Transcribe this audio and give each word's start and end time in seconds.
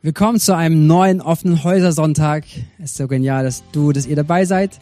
Willkommen 0.00 0.38
zu 0.38 0.54
einem 0.54 0.86
neuen 0.86 1.20
offenen 1.20 1.64
Häusersonntag. 1.64 2.44
Es 2.78 2.92
ist 2.92 2.98
so 2.98 3.08
genial, 3.08 3.42
dass 3.42 3.64
du, 3.72 3.90
dass 3.90 4.06
ihr 4.06 4.14
dabei 4.14 4.44
seid. 4.44 4.78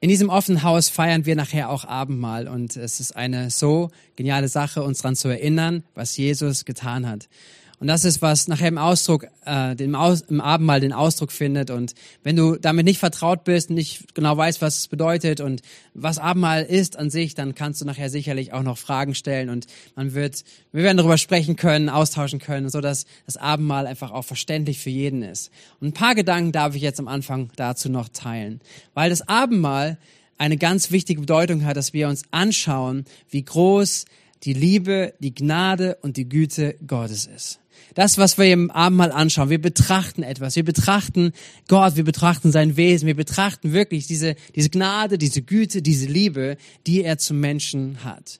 In 0.00 0.10
diesem 0.10 0.28
offenen 0.28 0.62
Haus 0.62 0.90
feiern 0.90 1.24
wir 1.24 1.34
nachher 1.34 1.70
auch 1.70 1.86
Abendmahl 1.86 2.48
und 2.48 2.76
es 2.76 3.00
ist 3.00 3.16
eine 3.16 3.48
so 3.48 3.90
geniale 4.14 4.48
Sache, 4.48 4.82
uns 4.82 4.98
daran 4.98 5.16
zu 5.16 5.28
erinnern, 5.28 5.84
was 5.94 6.18
Jesus 6.18 6.66
getan 6.66 7.08
hat. 7.08 7.30
Und 7.80 7.86
das 7.86 8.04
ist, 8.04 8.22
was 8.22 8.48
nachher 8.48 8.68
im 8.68 8.78
Ausdruck, 8.78 9.28
äh, 9.44 9.76
dem 9.76 9.94
Aus, 9.94 10.22
im 10.22 10.40
Abendmahl 10.40 10.80
den 10.80 10.92
Ausdruck 10.92 11.30
findet. 11.30 11.70
Und 11.70 11.94
wenn 12.24 12.34
du 12.34 12.56
damit 12.56 12.84
nicht 12.84 12.98
vertraut 12.98 13.44
bist, 13.44 13.70
nicht 13.70 14.14
genau 14.14 14.36
weißt, 14.36 14.60
was 14.60 14.78
es 14.78 14.88
bedeutet 14.88 15.40
und 15.40 15.62
was 15.94 16.18
Abendmahl 16.18 16.64
ist 16.64 16.98
an 16.98 17.08
sich, 17.08 17.36
dann 17.36 17.54
kannst 17.54 17.80
du 17.80 17.84
nachher 17.84 18.10
sicherlich 18.10 18.52
auch 18.52 18.64
noch 18.64 18.78
Fragen 18.78 19.14
stellen 19.14 19.48
und 19.48 19.66
man 19.94 20.12
wird, 20.14 20.42
wir 20.72 20.82
werden 20.82 20.96
darüber 20.96 21.18
sprechen 21.18 21.54
können, 21.54 21.88
austauschen 21.88 22.40
können, 22.40 22.68
so 22.68 22.80
dass 22.80 23.06
das 23.26 23.36
Abendmahl 23.36 23.86
einfach 23.86 24.10
auch 24.10 24.24
verständlich 24.24 24.80
für 24.80 24.90
jeden 24.90 25.22
ist. 25.22 25.52
Und 25.80 25.88
ein 25.88 25.92
paar 25.94 26.16
Gedanken 26.16 26.50
darf 26.50 26.74
ich 26.74 26.82
jetzt 26.82 26.98
am 26.98 27.08
Anfang 27.08 27.50
dazu 27.54 27.88
noch 27.88 28.08
teilen, 28.08 28.60
weil 28.94 29.10
das 29.10 29.28
Abendmahl 29.28 29.98
eine 30.36 30.56
ganz 30.56 30.90
wichtige 30.90 31.20
Bedeutung 31.20 31.64
hat, 31.64 31.76
dass 31.76 31.92
wir 31.92 32.08
uns 32.08 32.22
anschauen, 32.32 33.04
wie 33.30 33.44
groß 33.44 34.04
die 34.44 34.52
Liebe, 34.52 35.14
die 35.20 35.34
Gnade 35.34 35.98
und 36.02 36.16
die 36.16 36.28
Güte 36.28 36.76
Gottes 36.86 37.26
ist 37.26 37.60
das, 37.98 38.16
was 38.16 38.38
wir 38.38 38.52
im 38.52 38.70
Abendmahl 38.70 39.10
anschauen. 39.10 39.50
Wir 39.50 39.60
betrachten 39.60 40.22
etwas. 40.22 40.54
Wir 40.54 40.64
betrachten 40.64 41.32
Gott. 41.66 41.96
Wir 41.96 42.04
betrachten 42.04 42.52
sein 42.52 42.76
Wesen. 42.76 43.08
Wir 43.08 43.16
betrachten 43.16 43.72
wirklich 43.72 44.06
diese, 44.06 44.36
diese 44.54 44.70
Gnade, 44.70 45.18
diese 45.18 45.42
Güte, 45.42 45.82
diese 45.82 46.06
Liebe, 46.06 46.58
die 46.86 47.02
er 47.02 47.18
zum 47.18 47.40
Menschen 47.40 48.04
hat. 48.04 48.38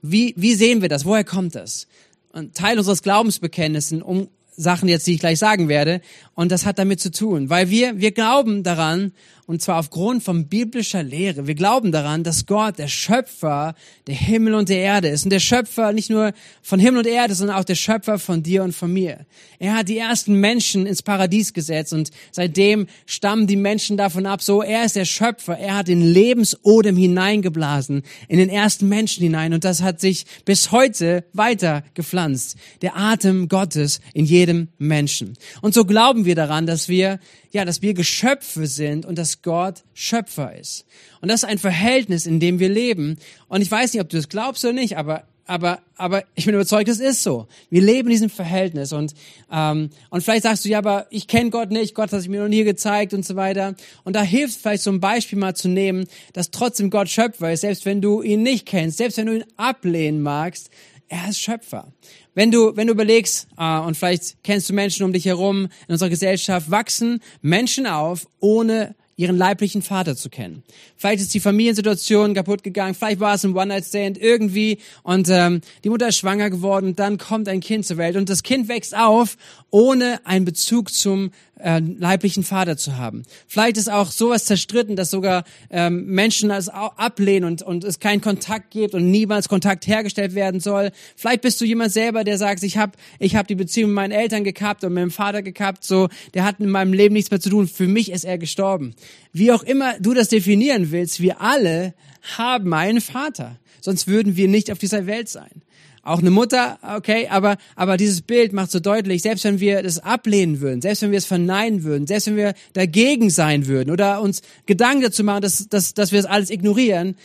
Wie, 0.00 0.32
wie 0.36 0.54
sehen 0.54 0.80
wir 0.80 0.88
das? 0.88 1.04
Woher 1.04 1.24
kommt 1.24 1.56
das? 1.56 1.88
Ein 2.32 2.52
Teil 2.52 2.78
unseres 2.78 3.02
Glaubensbekenntnisses, 3.02 4.00
um 4.00 4.28
Sachen 4.56 4.88
jetzt, 4.88 5.08
die 5.08 5.14
ich 5.14 5.20
gleich 5.20 5.40
sagen 5.40 5.68
werde. 5.68 6.02
Und 6.36 6.52
das 6.52 6.64
hat 6.64 6.78
damit 6.78 7.00
zu 7.00 7.10
tun, 7.10 7.50
weil 7.50 7.68
wir, 7.68 7.98
wir 7.98 8.12
glauben 8.12 8.62
daran, 8.62 9.10
und 9.46 9.62
zwar 9.62 9.78
aufgrund 9.78 10.22
von 10.22 10.48
biblischer 10.48 11.02
Lehre. 11.02 11.46
Wir 11.46 11.54
glauben 11.54 11.92
daran, 11.92 12.24
dass 12.24 12.46
Gott 12.46 12.78
der 12.78 12.88
Schöpfer 12.88 13.74
der 14.06 14.14
Himmel 14.14 14.54
und 14.54 14.68
der 14.68 14.78
Erde 14.78 15.08
ist. 15.08 15.24
Und 15.24 15.30
der 15.30 15.40
Schöpfer 15.40 15.92
nicht 15.92 16.10
nur 16.10 16.32
von 16.62 16.80
Himmel 16.80 17.00
und 17.00 17.06
Erde, 17.06 17.34
sondern 17.34 17.56
auch 17.56 17.64
der 17.64 17.74
Schöpfer 17.74 18.18
von 18.18 18.42
dir 18.42 18.62
und 18.62 18.72
von 18.72 18.92
mir. 18.92 19.26
Er 19.58 19.74
hat 19.74 19.88
die 19.88 19.98
ersten 19.98 20.34
Menschen 20.34 20.86
ins 20.86 21.02
Paradies 21.02 21.52
gesetzt 21.52 21.92
und 21.92 22.10
seitdem 22.30 22.86
stammen 23.06 23.46
die 23.46 23.56
Menschen 23.56 23.96
davon 23.96 24.26
ab, 24.26 24.42
so 24.42 24.62
er 24.62 24.84
ist 24.84 24.96
der 24.96 25.04
Schöpfer. 25.04 25.58
Er 25.58 25.76
hat 25.76 25.88
den 25.88 26.02
Lebensodem 26.02 26.96
hineingeblasen, 26.96 28.02
in 28.28 28.38
den 28.38 28.48
ersten 28.48 28.88
Menschen 28.88 29.22
hinein. 29.22 29.52
Und 29.52 29.64
das 29.64 29.82
hat 29.82 30.00
sich 30.00 30.26
bis 30.44 30.70
heute 30.70 31.24
weiter 31.32 31.82
gepflanzt. 31.94 32.56
Der 32.82 32.96
Atem 32.96 33.48
Gottes 33.48 34.00
in 34.14 34.24
jedem 34.24 34.68
Menschen. 34.78 35.36
Und 35.60 35.74
so 35.74 35.84
glauben 35.84 36.24
wir 36.24 36.34
daran, 36.34 36.66
dass 36.66 36.88
wir 36.88 37.18
ja, 37.52 37.64
dass 37.64 37.82
wir 37.82 37.94
Geschöpfe 37.94 38.66
sind 38.66 39.04
und 39.04 39.18
dass 39.18 39.42
Gott 39.42 39.82
Schöpfer 39.94 40.56
ist. 40.56 40.86
Und 41.20 41.30
das 41.30 41.42
ist 41.42 41.48
ein 41.48 41.58
Verhältnis, 41.58 42.26
in 42.26 42.40
dem 42.40 42.58
wir 42.58 42.68
leben. 42.68 43.18
Und 43.48 43.60
ich 43.60 43.70
weiß 43.70 43.92
nicht, 43.92 44.02
ob 44.02 44.08
du 44.08 44.16
das 44.16 44.28
glaubst 44.28 44.64
oder 44.64 44.72
nicht, 44.72 44.96
aber 44.96 45.24
aber, 45.50 45.80
aber 45.96 46.22
ich 46.36 46.44
bin 46.44 46.54
überzeugt, 46.54 46.88
es 46.88 47.00
ist 47.00 47.24
so. 47.24 47.48
Wir 47.70 47.82
leben 47.82 48.06
in 48.06 48.12
diesem 48.12 48.30
Verhältnis 48.30 48.92
und 48.92 49.14
ähm, 49.50 49.90
und 50.08 50.22
vielleicht 50.22 50.44
sagst 50.44 50.64
du 50.64 50.68
ja, 50.68 50.78
aber 50.78 51.08
ich 51.10 51.26
kenne 51.26 51.50
Gott 51.50 51.72
nicht, 51.72 51.96
Gott 51.96 52.12
hat 52.12 52.20
sich 52.20 52.28
mir 52.28 52.42
noch 52.42 52.48
nie 52.48 52.62
gezeigt 52.62 53.14
und 53.14 53.26
so 53.26 53.34
weiter. 53.34 53.74
Und 54.04 54.14
da 54.14 54.22
hilft 54.22 54.60
vielleicht 54.60 54.84
so 54.84 54.92
ein 54.92 55.00
Beispiel 55.00 55.40
mal 55.40 55.56
zu 55.56 55.68
nehmen, 55.68 56.06
dass 56.34 56.52
trotzdem 56.52 56.88
Gott 56.88 57.08
Schöpfer 57.08 57.52
ist, 57.52 57.62
selbst 57.62 57.84
wenn 57.84 58.00
du 58.00 58.22
ihn 58.22 58.44
nicht 58.44 58.64
kennst, 58.64 58.98
selbst 58.98 59.18
wenn 59.18 59.26
du 59.26 59.38
ihn 59.38 59.44
ablehnen 59.56 60.22
magst, 60.22 60.70
er 61.10 61.28
ist 61.28 61.40
Schöpfer. 61.40 61.92
Wenn 62.34 62.50
du, 62.50 62.76
wenn 62.76 62.86
du 62.86 62.92
überlegst, 62.94 63.48
äh, 63.58 63.78
und 63.80 63.96
vielleicht 63.96 64.42
kennst 64.42 64.70
du 64.70 64.72
Menschen 64.72 65.04
um 65.04 65.12
dich 65.12 65.26
herum 65.26 65.64
in 65.86 65.92
unserer 65.92 66.08
Gesellschaft, 66.08 66.70
wachsen 66.70 67.20
Menschen 67.42 67.86
auf, 67.86 68.26
ohne 68.38 68.94
ihren 69.16 69.36
leiblichen 69.36 69.82
Vater 69.82 70.16
zu 70.16 70.30
kennen. 70.30 70.62
Vielleicht 70.96 71.20
ist 71.20 71.34
die 71.34 71.40
Familiensituation 71.40 72.32
kaputt 72.32 72.62
gegangen, 72.62 72.94
vielleicht 72.94 73.20
war 73.20 73.34
es 73.34 73.44
ein 73.44 73.54
One-Night-Stand 73.54 74.16
irgendwie 74.16 74.78
und 75.02 75.28
ähm, 75.28 75.60
die 75.84 75.90
Mutter 75.90 76.08
ist 76.08 76.16
schwanger 76.16 76.48
geworden 76.48 76.96
dann 76.96 77.18
kommt 77.18 77.46
ein 77.46 77.60
Kind 77.60 77.84
zur 77.84 77.98
Welt 77.98 78.16
und 78.16 78.30
das 78.30 78.42
Kind 78.42 78.68
wächst 78.68 78.96
auf, 78.96 79.36
ohne 79.70 80.24
einen 80.24 80.46
Bezug 80.46 80.90
zum 80.90 81.32
äh, 81.62 81.80
leiblichen 81.80 82.42
Vater 82.42 82.76
zu 82.76 82.96
haben. 82.96 83.22
Vielleicht 83.46 83.76
ist 83.76 83.90
auch 83.90 84.10
sowas 84.10 84.44
zerstritten, 84.44 84.96
dass 84.96 85.10
sogar 85.10 85.44
ähm, 85.70 86.06
Menschen 86.06 86.48
das 86.48 86.68
ablehnen 86.68 87.44
und, 87.44 87.62
und 87.62 87.84
es 87.84 88.00
keinen 88.00 88.20
Kontakt 88.20 88.70
gibt 88.70 88.94
und 88.94 89.10
niemals 89.10 89.48
Kontakt 89.48 89.86
hergestellt 89.86 90.34
werden 90.34 90.60
soll. 90.60 90.90
Vielleicht 91.16 91.42
bist 91.42 91.60
du 91.60 91.64
jemand 91.64 91.92
selber, 91.92 92.24
der 92.24 92.38
sagt, 92.38 92.62
ich 92.62 92.76
habe 92.76 92.92
ich 93.18 93.36
hab 93.36 93.46
die 93.46 93.54
Beziehung 93.54 93.90
mit 93.90 93.96
meinen 93.96 94.12
Eltern 94.12 94.44
gekappt 94.44 94.84
und 94.84 94.92
mit 94.92 95.02
meinem 95.02 95.10
Vater 95.10 95.42
gekappt, 95.42 95.84
so, 95.84 96.08
der 96.34 96.44
hat 96.44 96.60
in 96.60 96.70
meinem 96.70 96.92
Leben 96.92 97.14
nichts 97.14 97.30
mehr 97.30 97.40
zu 97.40 97.50
tun. 97.50 97.68
Für 97.68 97.86
mich 97.86 98.10
ist 98.10 98.24
er 98.24 98.38
gestorben. 98.38 98.94
Wie 99.32 99.52
auch 99.52 99.62
immer 99.62 99.98
du 100.00 100.14
das 100.14 100.28
definieren 100.28 100.90
willst, 100.90 101.20
wir 101.20 101.40
alle 101.40 101.94
haben 102.36 102.72
einen 102.74 103.00
Vater. 103.00 103.56
Sonst 103.80 104.08
würden 104.08 104.36
wir 104.36 104.48
nicht 104.48 104.70
auf 104.70 104.78
dieser 104.78 105.06
Welt 105.06 105.28
sein. 105.28 105.62
Auch 106.02 106.20
eine 106.20 106.30
Mutter, 106.30 106.78
okay, 106.96 107.28
aber, 107.28 107.58
aber 107.76 107.98
dieses 107.98 108.22
Bild 108.22 108.54
macht 108.54 108.70
so 108.70 108.80
deutlich, 108.80 109.20
selbst 109.20 109.44
wenn 109.44 109.60
wir 109.60 109.82
das 109.82 109.98
ablehnen 109.98 110.60
würden, 110.60 110.80
selbst 110.80 111.02
wenn 111.02 111.10
wir 111.10 111.18
es 111.18 111.26
verneinen 111.26 111.82
würden, 111.82 112.06
selbst 112.06 112.26
wenn 112.26 112.36
wir 112.36 112.54
dagegen 112.72 113.28
sein 113.28 113.66
würden 113.66 113.90
oder 113.90 114.22
uns 114.22 114.40
Gedanken 114.64 115.02
dazu 115.02 115.22
machen, 115.24 115.42
dass, 115.42 115.68
dass, 115.68 115.92
dass 115.92 116.10
wir 116.10 116.22
das 116.22 116.30
alles 116.30 116.48
ignorieren, 116.48 117.16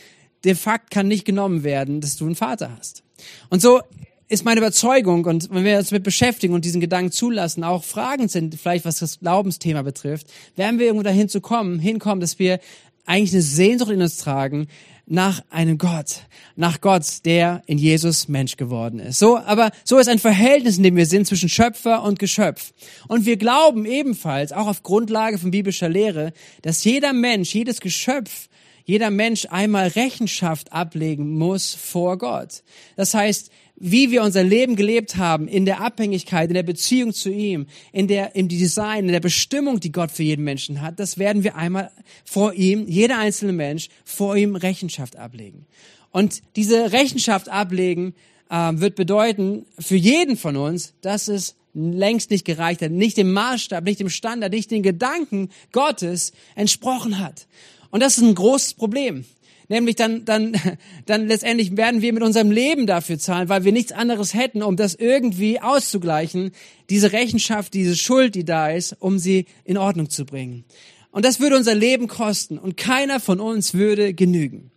der 0.44 0.56
Fakt 0.56 0.90
kann 0.90 1.08
nicht 1.08 1.24
genommen 1.24 1.64
werden, 1.64 2.02
dass 2.02 2.16
du 2.16 2.26
einen 2.26 2.34
Vater 2.34 2.70
hast. 2.78 3.02
Und 3.48 3.62
so 3.62 3.80
ist 4.28 4.44
meine 4.44 4.60
Überzeugung 4.60 5.24
und 5.24 5.50
wenn 5.50 5.64
wir 5.64 5.78
uns 5.78 5.88
damit 5.88 6.02
beschäftigen 6.02 6.52
und 6.52 6.64
diesen 6.64 6.80
Gedanken 6.80 7.12
zulassen, 7.12 7.64
auch 7.64 7.82
Fragen 7.82 8.28
sind, 8.28 8.56
vielleicht 8.56 8.84
was 8.84 8.98
das 8.98 9.20
Glaubensthema 9.20 9.82
betrifft, 9.82 10.26
werden 10.56 10.78
wir 10.78 10.86
irgendwo 10.86 11.04
dahin 11.04 11.28
zu 11.28 11.40
kommen, 11.40 11.78
hinkommen, 11.78 12.20
dass 12.20 12.38
wir 12.38 12.60
eigentlich 13.06 13.32
eine 13.32 13.42
Sehnsucht 13.42 13.90
in 13.90 14.02
uns 14.02 14.18
tragen, 14.18 14.66
nach 15.06 15.42
einem 15.50 15.78
Gott, 15.78 16.22
nach 16.56 16.80
Gott, 16.80 17.24
der 17.24 17.62
in 17.66 17.78
Jesus 17.78 18.28
Mensch 18.28 18.56
geworden 18.56 18.98
ist. 18.98 19.18
So, 19.18 19.38
aber 19.38 19.70
so 19.84 19.98
ist 19.98 20.08
ein 20.08 20.18
Verhältnis, 20.18 20.76
in 20.76 20.82
dem 20.82 20.96
wir 20.96 21.06
sind 21.06 21.26
zwischen 21.26 21.48
Schöpfer 21.48 22.02
und 22.02 22.18
Geschöpf. 22.18 22.72
Und 23.06 23.24
wir 23.24 23.36
glauben 23.36 23.86
ebenfalls, 23.86 24.52
auch 24.52 24.66
auf 24.66 24.82
Grundlage 24.82 25.38
von 25.38 25.52
biblischer 25.52 25.88
Lehre, 25.88 26.32
dass 26.62 26.82
jeder 26.82 27.12
Mensch, 27.12 27.54
jedes 27.54 27.80
Geschöpf, 27.80 28.48
jeder 28.84 29.10
Mensch 29.10 29.46
einmal 29.50 29.88
Rechenschaft 29.88 30.72
ablegen 30.72 31.36
muss 31.36 31.74
vor 31.74 32.18
Gott. 32.18 32.62
Das 32.96 33.14
heißt, 33.14 33.50
wie 33.76 34.10
wir 34.10 34.22
unser 34.22 34.42
Leben 34.42 34.74
gelebt 34.74 35.16
haben, 35.16 35.48
in 35.48 35.66
der 35.66 35.80
Abhängigkeit, 35.80 36.48
in 36.48 36.54
der 36.54 36.62
Beziehung 36.62 37.12
zu 37.12 37.30
ihm, 37.30 37.66
in 37.92 38.08
der, 38.08 38.34
im 38.34 38.48
Design, 38.48 39.06
in 39.06 39.12
der 39.12 39.20
Bestimmung, 39.20 39.80
die 39.80 39.92
Gott 39.92 40.10
für 40.10 40.22
jeden 40.22 40.44
Menschen 40.44 40.80
hat, 40.80 40.98
das 40.98 41.18
werden 41.18 41.44
wir 41.44 41.56
einmal 41.56 41.90
vor 42.24 42.54
ihm, 42.54 42.86
jeder 42.88 43.18
einzelne 43.18 43.52
Mensch, 43.52 43.88
vor 44.04 44.36
ihm 44.36 44.56
Rechenschaft 44.56 45.16
ablegen. 45.16 45.66
Und 46.10 46.42
diese 46.56 46.92
Rechenschaft 46.92 47.50
ablegen 47.50 48.14
äh, 48.48 48.72
wird 48.74 48.94
bedeuten, 48.94 49.66
für 49.78 49.96
jeden 49.96 50.36
von 50.36 50.56
uns, 50.56 50.94
dass 51.02 51.28
es 51.28 51.56
längst 51.74 52.30
nicht 52.30 52.46
gereicht 52.46 52.80
hat, 52.80 52.90
nicht 52.90 53.18
dem 53.18 53.32
Maßstab, 53.32 53.84
nicht 53.84 54.00
dem 54.00 54.08
Standard, 54.08 54.52
nicht 54.52 54.70
den 54.70 54.82
Gedanken 54.82 55.50
Gottes 55.72 56.32
entsprochen 56.54 57.18
hat. 57.18 57.46
Und 57.90 58.02
das 58.02 58.16
ist 58.16 58.24
ein 58.24 58.34
großes 58.34 58.74
Problem. 58.74 59.26
Nämlich 59.68 59.96
dann, 59.96 60.24
dann, 60.24 60.54
dann 61.06 61.26
letztendlich 61.26 61.76
werden 61.76 62.02
wir 62.02 62.12
mit 62.12 62.22
unserem 62.22 62.50
Leben 62.50 62.86
dafür 62.86 63.18
zahlen, 63.18 63.48
weil 63.48 63.64
wir 63.64 63.72
nichts 63.72 63.92
anderes 63.92 64.34
hätten, 64.34 64.62
um 64.62 64.76
das 64.76 64.94
irgendwie 64.94 65.60
auszugleichen, 65.60 66.52
diese 66.90 67.12
Rechenschaft, 67.12 67.74
diese 67.74 67.96
Schuld, 67.96 68.34
die 68.34 68.44
da 68.44 68.70
ist, 68.70 68.96
um 69.00 69.18
sie 69.18 69.46
in 69.64 69.78
Ordnung 69.78 70.10
zu 70.10 70.24
bringen. 70.24 70.64
Und 71.10 71.24
das 71.24 71.40
würde 71.40 71.56
unser 71.56 71.74
Leben 71.74 72.08
kosten 72.08 72.58
und 72.58 72.76
keiner 72.76 73.20
von 73.20 73.40
uns 73.40 73.74
würde 73.74 74.12
genügen. 74.12 74.70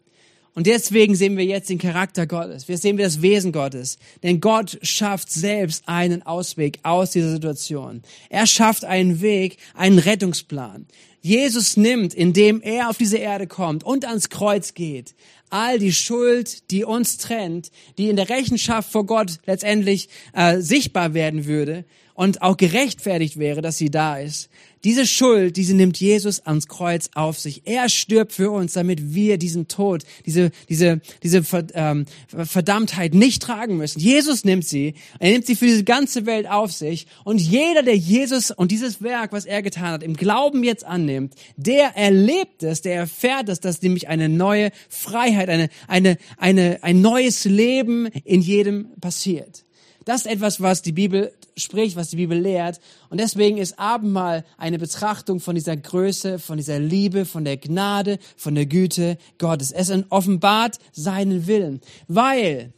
Und 0.55 0.67
deswegen 0.67 1.15
sehen 1.15 1.37
wir 1.37 1.45
jetzt 1.45 1.69
den 1.69 1.77
Charakter 1.77 2.27
Gottes. 2.27 2.67
Wir 2.67 2.77
sehen 2.77 2.97
wir 2.97 3.05
das 3.05 3.21
Wesen 3.21 3.51
Gottes. 3.51 3.97
Denn 4.23 4.41
Gott 4.41 4.77
schafft 4.81 5.31
selbst 5.31 5.83
einen 5.87 6.21
Ausweg 6.23 6.79
aus 6.83 7.11
dieser 7.11 7.31
Situation. 7.31 8.01
Er 8.29 8.45
schafft 8.45 8.83
einen 8.83 9.21
Weg, 9.21 9.57
einen 9.73 9.99
Rettungsplan. 9.99 10.87
Jesus 11.21 11.75
nimmt, 11.77 12.13
indem 12.13 12.61
er 12.61 12.89
auf 12.89 12.97
diese 12.97 13.17
Erde 13.17 13.47
kommt 13.47 13.83
und 13.83 14.05
ans 14.05 14.29
Kreuz 14.29 14.73
geht, 14.73 15.15
all 15.49 15.79
die 15.79 15.93
Schuld, 15.93 16.71
die 16.71 16.83
uns 16.83 17.17
trennt, 17.17 17.71
die 17.97 18.09
in 18.09 18.15
der 18.15 18.29
Rechenschaft 18.29 18.91
vor 18.91 19.05
Gott 19.05 19.39
letztendlich 19.45 20.09
äh, 20.33 20.59
sichtbar 20.59 21.13
werden 21.13 21.45
würde 21.45 21.85
und 22.13 22.41
auch 22.41 22.57
gerechtfertigt 22.57 23.37
wäre, 23.37 23.61
dass 23.61 23.77
sie 23.77 23.89
da 23.89 24.17
ist, 24.17 24.49
diese 24.83 25.05
Schuld, 25.05 25.57
diese 25.57 25.75
nimmt 25.75 25.99
Jesus 25.99 26.45
ans 26.45 26.67
Kreuz 26.67 27.09
auf 27.13 27.37
sich. 27.37 27.63
Er 27.65 27.89
stirbt 27.89 28.31
für 28.31 28.51
uns, 28.51 28.73
damit 28.73 29.13
wir 29.13 29.37
diesen 29.37 29.67
Tod, 29.67 30.03
diese, 30.25 30.51
diese, 30.69 31.01
diese 31.21 31.43
ähm, 31.73 32.05
Verdammtheit 32.27 33.13
nicht 33.13 33.41
tragen 33.41 33.77
müssen. 33.77 33.99
Jesus 33.99 34.45
nimmt 34.45 34.65
sie. 34.65 34.93
Er 35.19 35.31
nimmt 35.31 35.45
sie 35.45 35.55
für 35.55 35.65
diese 35.65 35.83
ganze 35.83 36.25
Welt 36.25 36.49
auf 36.49 36.71
sich. 36.71 37.07
Und 37.23 37.39
jeder, 37.41 37.83
der 37.83 37.97
Jesus 37.97 38.51
und 38.51 38.71
dieses 38.71 39.01
Werk, 39.01 39.33
was 39.33 39.45
er 39.45 39.61
getan 39.61 39.91
hat, 39.91 40.03
im 40.03 40.15
Glauben 40.15 40.63
jetzt 40.63 40.85
annimmt, 40.85 41.33
der 41.57 41.97
erlebt 41.97 42.63
es, 42.63 42.81
der 42.81 42.95
erfährt 42.95 43.49
es, 43.49 43.59
dass 43.59 43.81
nämlich 43.81 44.07
eine 44.07 44.29
neue 44.29 44.71
Freiheit, 44.87 45.49
eine, 45.49 45.69
eine, 45.87 46.17
eine, 46.37 46.79
ein 46.83 47.01
neues 47.01 47.43
Leben 47.45 48.07
in 48.23 48.41
jedem 48.41 48.87
passiert 49.01 49.65
Das 50.09 50.21
ist 50.21 50.31
etwas, 50.31 50.59
was 50.59 50.81
die 50.81 50.91
Bibel 50.91 51.31
spricht, 51.55 51.95
was 51.95 52.09
die 52.09 52.15
Bibel 52.15 52.35
lehrt. 52.35 52.79
Und 53.11 53.19
deswegen 53.19 53.59
ist 53.59 53.77
Abendmahl 53.77 54.43
eine 54.57 54.79
Betrachtung 54.79 55.39
von 55.39 55.53
dieser 55.53 55.77
Größe, 55.77 56.39
von 56.39 56.57
dieser 56.57 56.79
Liebe, 56.79 57.25
von 57.25 57.45
der 57.45 57.57
Gnade, 57.57 58.17
von 58.35 58.55
der 58.55 58.65
Güte 58.65 59.19
Gottes. 59.37 59.71
Es 59.71 59.93
offenbart 60.09 60.79
seinen 60.93 61.45
Willen, 61.45 61.79
weil 62.07 62.73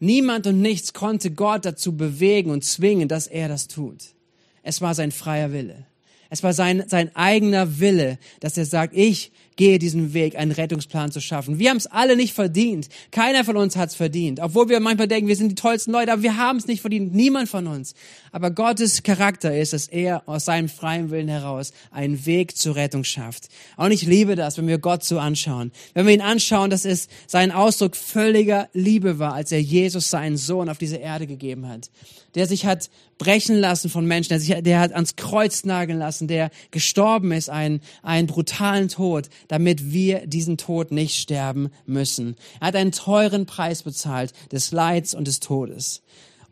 niemand 0.00 0.46
und 0.46 0.62
nichts 0.62 0.94
konnte 0.94 1.32
Gott 1.32 1.66
dazu 1.66 1.94
bewegen 1.94 2.50
und 2.50 2.64
zwingen, 2.64 3.06
dass 3.06 3.26
er 3.26 3.48
das 3.48 3.68
tut. 3.68 4.14
Es 4.62 4.80
war 4.80 4.94
sein 4.94 5.12
freier 5.12 5.52
Wille. 5.52 5.84
Es 6.30 6.42
war 6.42 6.54
sein, 6.54 6.84
sein 6.86 7.14
eigener 7.14 7.80
Wille, 7.80 8.18
dass 8.40 8.56
er 8.56 8.64
sagt, 8.64 8.96
ich 8.96 9.30
gehe 9.56 9.78
diesen 9.78 10.14
Weg, 10.14 10.36
einen 10.36 10.52
Rettungsplan 10.52 11.12
zu 11.12 11.20
schaffen. 11.20 11.58
Wir 11.58 11.70
haben 11.70 11.76
es 11.76 11.86
alle 11.86 12.16
nicht 12.16 12.34
verdient. 12.34 12.88
Keiner 13.10 13.44
von 13.44 13.56
uns 13.56 13.76
hat 13.76 13.90
es 13.90 13.94
verdient. 13.94 14.40
Obwohl 14.40 14.68
wir 14.68 14.80
manchmal 14.80 15.08
denken, 15.08 15.28
wir 15.28 15.36
sind 15.36 15.48
die 15.48 15.54
tollsten 15.54 15.92
Leute, 15.92 16.12
aber 16.12 16.22
wir 16.22 16.36
haben 16.36 16.58
es 16.58 16.66
nicht 16.66 16.80
verdient. 16.80 17.14
Niemand 17.14 17.48
von 17.48 17.66
uns. 17.66 17.94
Aber 18.30 18.50
Gottes 18.50 19.02
Charakter 19.02 19.56
ist, 19.56 19.72
dass 19.72 19.88
er 19.88 20.26
aus 20.26 20.44
seinem 20.44 20.68
freien 20.68 21.10
Willen 21.10 21.28
heraus 21.28 21.72
einen 21.90 22.24
Weg 22.26 22.56
zur 22.56 22.76
Rettung 22.76 23.04
schafft. 23.04 23.48
Und 23.76 23.92
ich 23.92 24.02
liebe 24.02 24.36
das, 24.36 24.58
wenn 24.58 24.68
wir 24.68 24.78
Gott 24.78 25.04
so 25.04 25.18
anschauen. 25.18 25.72
Wenn 25.94 26.06
wir 26.06 26.14
ihn 26.14 26.20
anschauen, 26.20 26.70
dass 26.70 26.84
es 26.84 27.08
sein 27.26 27.52
Ausdruck 27.52 27.96
völliger 27.96 28.68
Liebe 28.72 29.18
war, 29.18 29.34
als 29.34 29.52
er 29.52 29.60
Jesus 29.60 30.10
seinen 30.10 30.36
Sohn 30.36 30.68
auf 30.68 30.78
diese 30.78 30.96
Erde 30.96 31.26
gegeben 31.26 31.68
hat. 31.68 31.90
Der 32.34 32.46
sich 32.46 32.64
hat 32.64 32.88
brechen 33.22 33.56
lassen 33.56 33.88
von 33.88 34.04
Menschen, 34.04 34.30
der, 34.30 34.40
sich, 34.40 34.62
der 34.62 34.80
hat 34.80 34.92
ans 34.92 35.14
Kreuz 35.14 35.64
nageln 35.64 35.98
lassen, 35.98 36.26
der 36.26 36.50
gestorben 36.72 37.30
ist, 37.30 37.50
einen, 37.50 37.80
einen 38.02 38.26
brutalen 38.26 38.88
Tod, 38.88 39.28
damit 39.52 39.92
wir 39.92 40.26
diesen 40.26 40.56
Tod 40.56 40.92
nicht 40.92 41.14
sterben 41.14 41.68
müssen. 41.84 42.36
Er 42.58 42.68
hat 42.68 42.74
einen 42.74 42.90
teuren 42.90 43.44
Preis 43.44 43.82
bezahlt 43.82 44.32
des 44.50 44.72
Leids 44.72 45.12
und 45.12 45.28
des 45.28 45.40
Todes. 45.40 46.00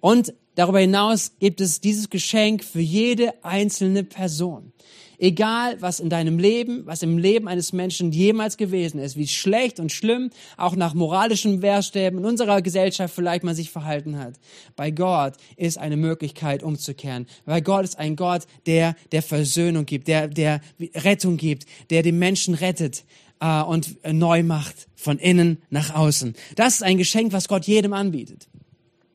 Und 0.01 0.35
darüber 0.55 0.81
hinaus 0.81 1.33
gibt 1.39 1.63
es 1.63 1.81
dieses 1.81 2.11
Geschenk 2.11 2.63
für 2.63 2.83
jede 2.83 3.43
einzelne 3.43 4.05
Person. 4.05 4.75
Egal, 5.23 5.77
was 5.81 6.01
in 6.01 6.09
deinem 6.09 6.39
Leben, 6.39 6.87
was 6.87 7.03
im 7.03 7.19
Leben 7.19 7.47
eines 7.47 7.75
Menschen 7.75 8.11
jemals 8.11 8.57
gewesen 8.57 8.99
ist, 8.99 9.17
wie 9.17 9.29
schlecht 9.29 9.79
und 9.79 9.93
schlimm, 9.93 10.31
auch 10.57 10.75
nach 10.77 10.95
moralischen 10.95 11.61
Wehrstäben 11.61 12.21
in 12.21 12.25
unserer 12.25 12.63
Gesellschaft 12.63 13.15
vielleicht 13.15 13.45
man 13.45 13.55
sich 13.55 13.71
verhalten 13.71 14.19
hat. 14.19 14.35
Bei 14.77 14.91
Gott 14.91 15.35
ist 15.57 15.77
eine 15.77 15.99
Möglichkeit 15.99 16.63
umzukehren. 16.63 17.27
Weil 17.45 17.61
Gott 17.61 17.85
ist 17.85 17.99
ein 17.99 18.17
Gott, 18.17 18.47
der 18.65 18.97
der 19.13 19.23
Versöhnung 19.23 19.85
gibt, 19.85 20.09
der 20.09 20.29
der 20.29 20.63
Rettung 20.95 21.37
gibt, 21.37 21.67
der 21.91 22.03
den 22.03 22.19
Menschen 22.19 22.55
rettet 22.55 23.05
äh, 23.41 23.63
und 23.63 23.97
neu 24.11 24.43
macht 24.43 24.89
von 24.95 25.19
innen 25.19 25.63
nach 25.69 25.95
außen. 25.95 26.35
Das 26.57 26.75
ist 26.75 26.83
ein 26.83 26.99
Geschenk, 26.99 27.33
was 27.33 27.47
Gott 27.47 27.67
jedem 27.67 27.93
anbietet. 27.93 28.49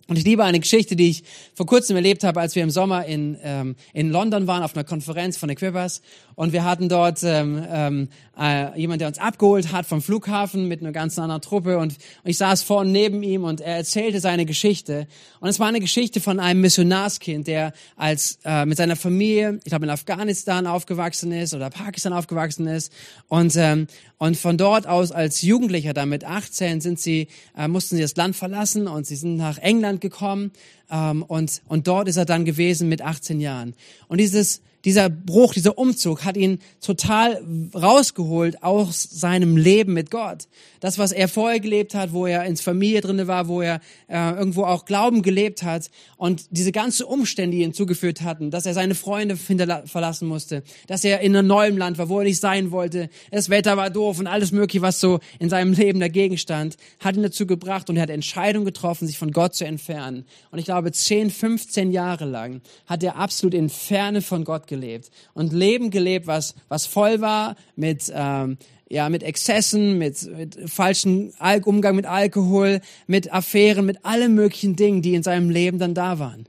Und 0.08 0.18
ich 0.18 0.24
liebe 0.24 0.44
eine 0.44 0.60
Geschichte, 0.60 0.96
die 0.96 1.10
ich 1.10 1.24
vor 1.56 1.66
kurzem 1.66 1.96
erlebt 1.96 2.24
habe, 2.24 2.40
als 2.40 2.56
wir 2.56 2.62
im 2.62 2.70
Sommer 2.70 3.06
in, 3.06 3.38
ähm, 3.42 3.76
in 3.92 4.12
London 4.12 4.46
waren 4.46 4.62
auf 4.62 4.76
einer 4.76 4.84
Konferenz 4.84 5.36
von 5.38 5.50
Equippers. 5.50 6.02
Und 6.36 6.54
wir 6.54 6.64
hatten 6.64 6.90
dort 6.90 7.24
ähm, 7.24 7.66
ähm, 7.68 8.10
äh, 8.38 8.78
jemand, 8.80 9.02
der 9.02 9.08
uns 9.08 9.18
abgeholt 9.18 9.72
hat 9.72 9.86
vom 9.86 10.02
Flughafen 10.02 10.68
mit 10.68 10.82
einer 10.82 10.92
ganz 10.92 11.18
anderen 11.18 11.42
Truppe. 11.42 11.78
Und, 11.78 11.94
und 12.24 12.30
ich 12.30 12.38
saß 12.38 12.62
vorne 12.62 12.92
neben 12.92 13.24
ihm 13.24 13.46
und 13.46 13.62
er 13.62 13.78
erzählte 13.78 14.20
seine 14.20 14.46
Geschichte. 14.46 15.08
Und 15.40 15.50
es 15.50 15.60
war 15.60 15.68
eine 15.68 15.80
Geschichte 15.80 16.20
von 16.20 16.40
einem 16.40 16.62
Missionarskind, 16.62 17.48
der 17.48 17.74
als 17.96 18.38
äh, 18.44 18.66
mit 18.66 18.78
seiner 18.78 18.98
Familie, 18.98 19.60
ich 19.64 19.70
glaube 19.70 19.86
in 19.86 19.90
Afghanistan 19.90 20.68
aufgewachsen 20.68 21.32
ist 21.32 21.54
oder 21.54 21.70
Pakistan 21.70 22.14
aufgewachsen 22.14 22.68
ist. 22.68 22.92
Und, 23.28 23.56
ähm, 23.56 23.88
und 24.18 24.38
von 24.38 24.58
dort 24.58 24.88
aus 24.88 25.12
als 25.12 25.42
Jugendlicher, 25.42 25.94
dann 25.94 26.10
mit 26.10 26.26
18, 26.26 26.82
sind 26.82 27.00
sie, 27.00 27.28
äh, 27.58 27.68
mussten 27.68 27.96
sie 27.96 28.02
das 28.02 28.16
Land 28.16 28.36
verlassen 28.36 28.88
und 28.88 29.08
sie 29.08 29.16
sind 29.16 29.38
nach 29.38 29.58
England 29.58 29.95
gekommen. 30.02 30.52
Ähm, 30.90 31.24
und, 31.24 31.62
und 31.68 31.88
dort 31.88 32.08
ist 32.08 32.18
er 32.18 32.26
dann 32.26 32.46
gewesen 32.46 32.90
mit 32.90 33.02
18 33.02 33.40
Jahren. 33.40 33.76
Und 34.08 34.20
dieses 34.20 34.62
dieser 34.86 35.10
Bruch, 35.10 35.54
dieser 35.54 35.78
Umzug 35.78 36.24
hat 36.24 36.38
ihn 36.38 36.60
total 36.80 37.44
rausgeholt 37.74 38.62
aus 38.64 39.04
seinem 39.04 39.58
Leben 39.58 39.94
mit 39.94 40.12
Gott. 40.12 40.48
Das, 40.80 41.00
was 41.00 41.12
er 41.12 41.28
vorher 41.28 41.60
gelebt 41.60 41.96
hat, 41.96 42.14
wo 42.14 42.28
er 42.28 42.46
ins 42.46 42.62
Familie 42.62 43.02
drinne 43.02 43.28
war, 43.28 43.48
wo 43.48 43.62
er 43.62 43.82
äh, 44.08 44.32
irgendwo 44.32 44.64
auch 44.64 44.86
Glauben 44.86 45.24
gelebt 45.24 45.64
hat 45.64 45.90
und 46.18 46.46
diese 46.52 46.72
ganzen 46.72 47.06
Umstände, 47.06 47.58
die 47.58 47.64
ihn 47.64 47.74
zugeführt 47.74 48.22
hatten, 48.22 48.52
dass 48.52 48.68
er 48.68 48.76
seine 48.76 48.94
Freunde 48.94 49.36
verlassen 49.36 50.28
musste, 50.28 50.62
dass 50.86 51.04
er 51.04 51.22
in 51.22 51.36
einem 51.36 51.48
neuen 51.48 51.78
Land 51.78 51.98
war, 51.98 52.08
wo 52.08 52.20
er 52.20 52.26
nicht 52.26 52.40
sein 52.40 52.70
wollte, 52.70 53.10
das 53.32 53.50
Wetter 53.50 53.78
war 53.78 53.90
doof 53.90 54.20
und 54.20 54.28
alles 54.28 54.52
mögliche, 54.52 54.84
was 54.84 55.00
so 55.00 55.20
in 55.40 55.50
seinem 55.50 55.74
Leben 55.74 56.00
dagegen 56.00 56.38
stand, 56.38 56.78
hat 57.00 57.16
ihn 57.16 57.24
dazu 57.24 57.48
gebracht 57.48 57.90
und 57.90 57.96
er 57.96 58.04
hat 58.04 58.12
Entscheidungen 58.12 58.66
getroffen, 58.66 59.08
sich 59.08 59.18
von 59.18 59.32
Gott 59.32 59.56
zu 59.56 59.66
entfernen. 59.66 60.26
Und 60.52 60.60
ich 60.60 60.66
glaube, 60.66 60.92
10, 60.92 61.32
15 61.32 61.92
Jahre 61.92 62.26
lang 62.26 62.62
hat 62.86 63.02
er 63.02 63.16
absolut 63.16 63.56
in 63.56 63.70
Ferne 63.70 64.22
von 64.22 64.44
Gott 64.44 64.68
gelebt 64.68 64.75
gelebt 64.76 65.10
und 65.34 65.54
Leben 65.54 65.90
gelebt, 65.90 66.28
was, 66.28 66.56
was 66.68 66.86
voll 66.86 67.22
war 67.22 67.56
mit, 67.76 68.12
ähm, 68.14 68.58
ja, 68.90 69.10
mit 69.10 69.24
Exzessen, 69.24 69.98
mit, 69.98 70.22
mit 70.38 70.70
falschen 70.70 71.34
Al 71.40 71.62
Umgang 71.64 71.96
mit 71.96 72.06
Alkohol, 72.06 72.82
mit 73.08 73.34
Affären, 73.34 73.86
mit 73.86 74.06
allen 74.06 74.36
möglichen 74.36 74.76
Dingen, 74.76 75.02
die 75.02 75.16
in 75.16 75.24
seinem 75.24 75.50
Leben 75.50 75.80
dann 75.80 75.94
da 75.94 76.20
waren. 76.20 76.46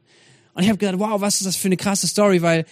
Und 0.54 0.62
ich 0.62 0.68
habe 0.68 0.78
gedacht, 0.78 0.98
wow, 0.98 1.20
was 1.20 1.36
ist 1.36 1.46
das 1.46 1.56
für 1.56 1.68
eine 1.68 1.76
krasse 1.76 2.08
Story, 2.08 2.40
weil 2.40 2.64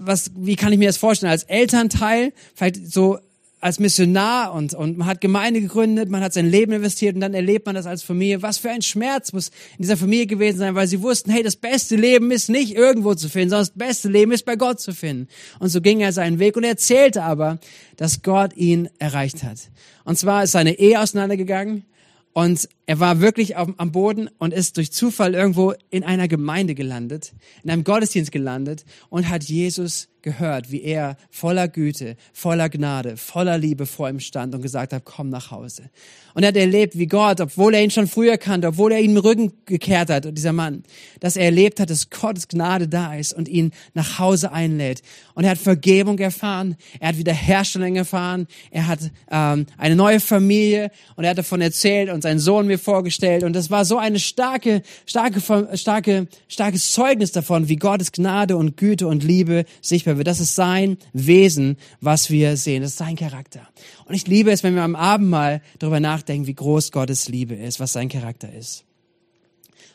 was, 0.00 0.30
wie 0.34 0.56
kann 0.56 0.72
ich 0.72 0.78
mir 0.78 0.88
das 0.88 0.96
vorstellen? 0.96 1.30
Als 1.30 1.44
Elternteil, 1.44 2.32
vielleicht 2.54 2.90
so 2.90 3.18
als 3.60 3.80
Missionar 3.80 4.52
und, 4.54 4.74
und 4.74 4.98
man 4.98 5.08
hat 5.08 5.20
Gemeinde 5.20 5.60
gegründet, 5.60 6.08
man 6.10 6.22
hat 6.22 6.32
sein 6.32 6.48
Leben 6.48 6.72
investiert 6.72 7.14
und 7.14 7.20
dann 7.20 7.34
erlebt 7.34 7.66
man 7.66 7.74
das 7.74 7.86
als 7.86 8.02
Familie. 8.02 8.42
Was 8.42 8.58
für 8.58 8.70
ein 8.70 8.82
Schmerz 8.82 9.32
muss 9.32 9.48
in 9.76 9.82
dieser 9.82 9.96
Familie 9.96 10.26
gewesen 10.26 10.58
sein, 10.58 10.74
weil 10.74 10.86
sie 10.86 11.02
wussten, 11.02 11.30
hey, 11.30 11.42
das 11.42 11.56
beste 11.56 11.96
Leben 11.96 12.30
ist 12.30 12.48
nicht 12.48 12.74
irgendwo 12.74 13.14
zu 13.14 13.28
finden, 13.28 13.50
sondern 13.50 13.66
das 13.66 13.74
beste 13.76 14.08
Leben 14.08 14.32
ist 14.32 14.44
bei 14.44 14.56
Gott 14.56 14.80
zu 14.80 14.92
finden. 14.92 15.28
Und 15.58 15.70
so 15.70 15.80
ging 15.80 16.00
er 16.00 16.12
seinen 16.12 16.38
Weg 16.38 16.56
und 16.56 16.64
er 16.64 16.70
erzählte 16.70 17.22
aber, 17.22 17.58
dass 17.96 18.22
Gott 18.22 18.56
ihn 18.56 18.88
erreicht 18.98 19.42
hat. 19.42 19.58
Und 20.04 20.18
zwar 20.18 20.44
ist 20.44 20.52
seine 20.52 20.78
Ehe 20.78 21.00
auseinandergegangen 21.00 21.84
und 22.32 22.68
er 22.86 23.00
war 23.00 23.20
wirklich 23.20 23.56
auf, 23.56 23.68
am 23.78 23.90
Boden 23.90 24.30
und 24.38 24.54
ist 24.54 24.76
durch 24.76 24.92
Zufall 24.92 25.34
irgendwo 25.34 25.74
in 25.90 26.04
einer 26.04 26.28
Gemeinde 26.28 26.76
gelandet, 26.76 27.32
in 27.64 27.70
einem 27.70 27.82
Gottesdienst 27.82 28.30
gelandet 28.30 28.84
und 29.08 29.28
hat 29.28 29.42
Jesus 29.42 30.08
gehört, 30.22 30.70
wie 30.70 30.82
er 30.82 31.16
voller 31.30 31.68
Güte, 31.68 32.16
voller 32.32 32.68
Gnade, 32.68 33.16
voller 33.16 33.58
Liebe 33.58 33.86
vor 33.86 34.08
ihm 34.08 34.20
stand 34.20 34.54
und 34.54 34.62
gesagt 34.62 34.92
hat, 34.92 35.04
komm 35.04 35.30
nach 35.30 35.50
Hause. 35.50 35.90
Und 36.34 36.44
er 36.44 36.48
hat 36.48 36.56
erlebt, 36.56 36.96
wie 36.96 37.06
Gott, 37.06 37.40
obwohl 37.40 37.74
er 37.74 37.82
ihn 37.82 37.90
schon 37.90 38.06
früher 38.06 38.36
kannte, 38.36 38.68
obwohl 38.68 38.92
er 38.92 39.00
ihm 39.00 39.14
den 39.14 39.18
Rücken 39.18 39.52
gekehrt 39.66 40.08
hat, 40.10 40.36
dieser 40.36 40.52
Mann, 40.52 40.84
dass 41.20 41.36
er 41.36 41.46
erlebt 41.46 41.80
hat, 41.80 41.90
dass 41.90 42.10
Gottes 42.10 42.46
Gnade 42.46 42.86
da 42.86 43.14
ist 43.14 43.32
und 43.32 43.48
ihn 43.48 43.72
nach 43.94 44.18
Hause 44.18 44.52
einlädt. 44.52 45.02
Und 45.34 45.44
er 45.44 45.50
hat 45.50 45.58
Vergebung 45.58 46.18
erfahren, 46.18 46.76
er 47.00 47.08
hat 47.08 47.18
Wiederherstellung 47.18 47.96
erfahren, 47.96 48.46
er 48.70 48.86
hat 48.86 49.00
ähm, 49.30 49.66
eine 49.76 49.96
neue 49.96 50.20
Familie 50.20 50.90
und 51.16 51.24
er 51.24 51.30
hat 51.30 51.38
davon 51.38 51.60
erzählt 51.60 52.10
und 52.10 52.22
seinen 52.22 52.38
Sohn 52.38 52.66
mir 52.66 52.78
vorgestellt. 52.78 53.42
Und 53.42 53.54
das 53.54 53.70
war 53.70 53.84
so 53.84 53.98
eine 53.98 54.20
starke, 54.20 54.82
starke, 55.06 55.40
starke, 55.76 56.28
starkes 56.46 56.92
Zeugnis 56.92 57.32
davon, 57.32 57.68
wie 57.68 57.76
Gottes 57.76 58.12
Gnade 58.12 58.56
und 58.56 58.76
Güte 58.76 59.08
und 59.08 59.24
Liebe 59.24 59.64
sichtbar 60.08 60.16
wird. 60.16 60.26
Das 60.26 60.40
ist 60.40 60.54
sein 60.54 60.96
Wesen, 61.12 61.76
was 62.00 62.30
wir 62.30 62.56
sehen. 62.56 62.82
Das 62.82 62.92
ist 62.92 62.98
sein 62.98 63.16
Charakter. 63.16 63.68
Und 64.06 64.14
ich 64.14 64.26
liebe 64.26 64.50
es, 64.50 64.62
wenn 64.62 64.74
wir 64.74 64.82
am 64.82 64.96
Abend 64.96 65.28
mal 65.28 65.60
darüber 65.78 66.00
nachdenken, 66.00 66.46
wie 66.46 66.54
groß 66.54 66.92
Gottes 66.92 67.28
Liebe 67.28 67.54
ist, 67.54 67.80
was 67.80 67.92
sein 67.92 68.08
Charakter 68.08 68.52
ist. 68.52 68.84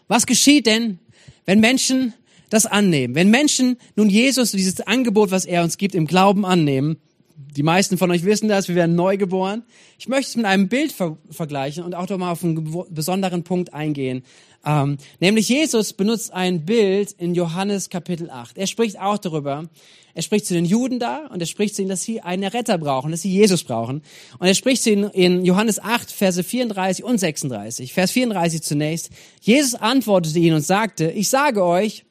Was 0.08 0.26
geschieht 0.26 0.66
denn, 0.66 1.00
wenn 1.46 1.60
Menschen 1.60 2.14
das 2.50 2.66
annehmen? 2.66 3.16
Wenn 3.16 3.30
Menschen 3.30 3.78
nun 3.96 4.10
Jesus, 4.10 4.52
dieses 4.52 4.82
Angebot, 4.82 5.32
was 5.32 5.46
er 5.46 5.64
uns 5.64 5.78
gibt, 5.78 5.96
im 5.96 6.06
Glauben 6.06 6.46
annehmen, 6.46 6.98
die 7.36 7.64
meisten 7.64 7.98
von 7.98 8.12
euch 8.12 8.24
wissen 8.24 8.48
das, 8.48 8.68
wir 8.68 8.76
werden 8.76 8.96
neu 8.96 9.18
geboren. 9.18 9.64
Ich 10.00 10.08
möchte 10.08 10.30
es 10.30 10.36
mit 10.36 10.46
einem 10.46 10.70
Bild 10.70 10.92
ver 10.92 11.18
vergleichen 11.30 11.84
und 11.84 11.96
auch 11.96 12.06
doch 12.06 12.18
mal 12.18 12.32
auf 12.32 12.44
einen 12.44 12.86
besonderen 12.90 13.44
Punkt 13.44 13.74
eingehen. 13.74 14.24
Ähm, 14.66 14.98
nämlich 15.20 15.50
Jesus 15.50 15.94
benutzt 15.94 16.32
ein 16.34 16.66
Bild 16.66 17.12
in 17.14 17.36
Johannes 17.36 17.90
Kapitel 17.90 18.30
8. 18.30 18.58
Er 18.58 18.68
spricht 18.68 19.00
auch 19.00 19.18
darüber. 19.18 19.70
Er 20.16 20.22
spricht 20.22 20.46
zu 20.46 20.54
den 20.54 20.66
Juden 20.66 21.00
da 21.00 21.26
und 21.28 21.42
er 21.42 21.48
spricht 21.48 21.76
zu 21.76 21.82
ihnen, 21.82 21.90
dass 21.90 22.04
sie 22.04 22.22
einen 22.22 22.44
Retter 22.44 22.78
brauchen, 22.78 23.12
dass 23.12 23.24
sie 23.24 23.32
Jesus 23.32 23.64
brauchen. 23.64 24.04
Und 24.38 24.48
er 24.48 24.54
spricht 24.54 24.84
zu 24.84 24.92
ihnen 24.92 25.10
in 25.10 25.44
Johannes 25.44 25.80
8, 25.80 26.12
Verse 26.12 26.44
34 26.44 27.04
und 27.04 27.18
36. 27.18 27.92
Vers 27.92 28.12
34 28.12 28.62
zunächst. 28.62 29.10
Jesus 29.42 29.74
antwortete 29.76 30.38
ihnen 30.40 30.58
und 30.58 30.66
sagte, 30.66 31.10
ich 31.10 31.30
sage 31.30 31.64
euch, 31.64 32.06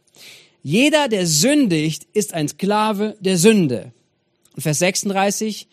jeder, 0.65 1.09
der 1.09 1.27
sündigt, 1.27 2.07
ist 2.13 2.35
ein 2.35 2.49
Sklave 2.49 3.17
der 3.21 3.39
Sünde. 3.39 3.93
Und 4.55 4.63
Vers 4.63 4.81
36, 4.81 5.69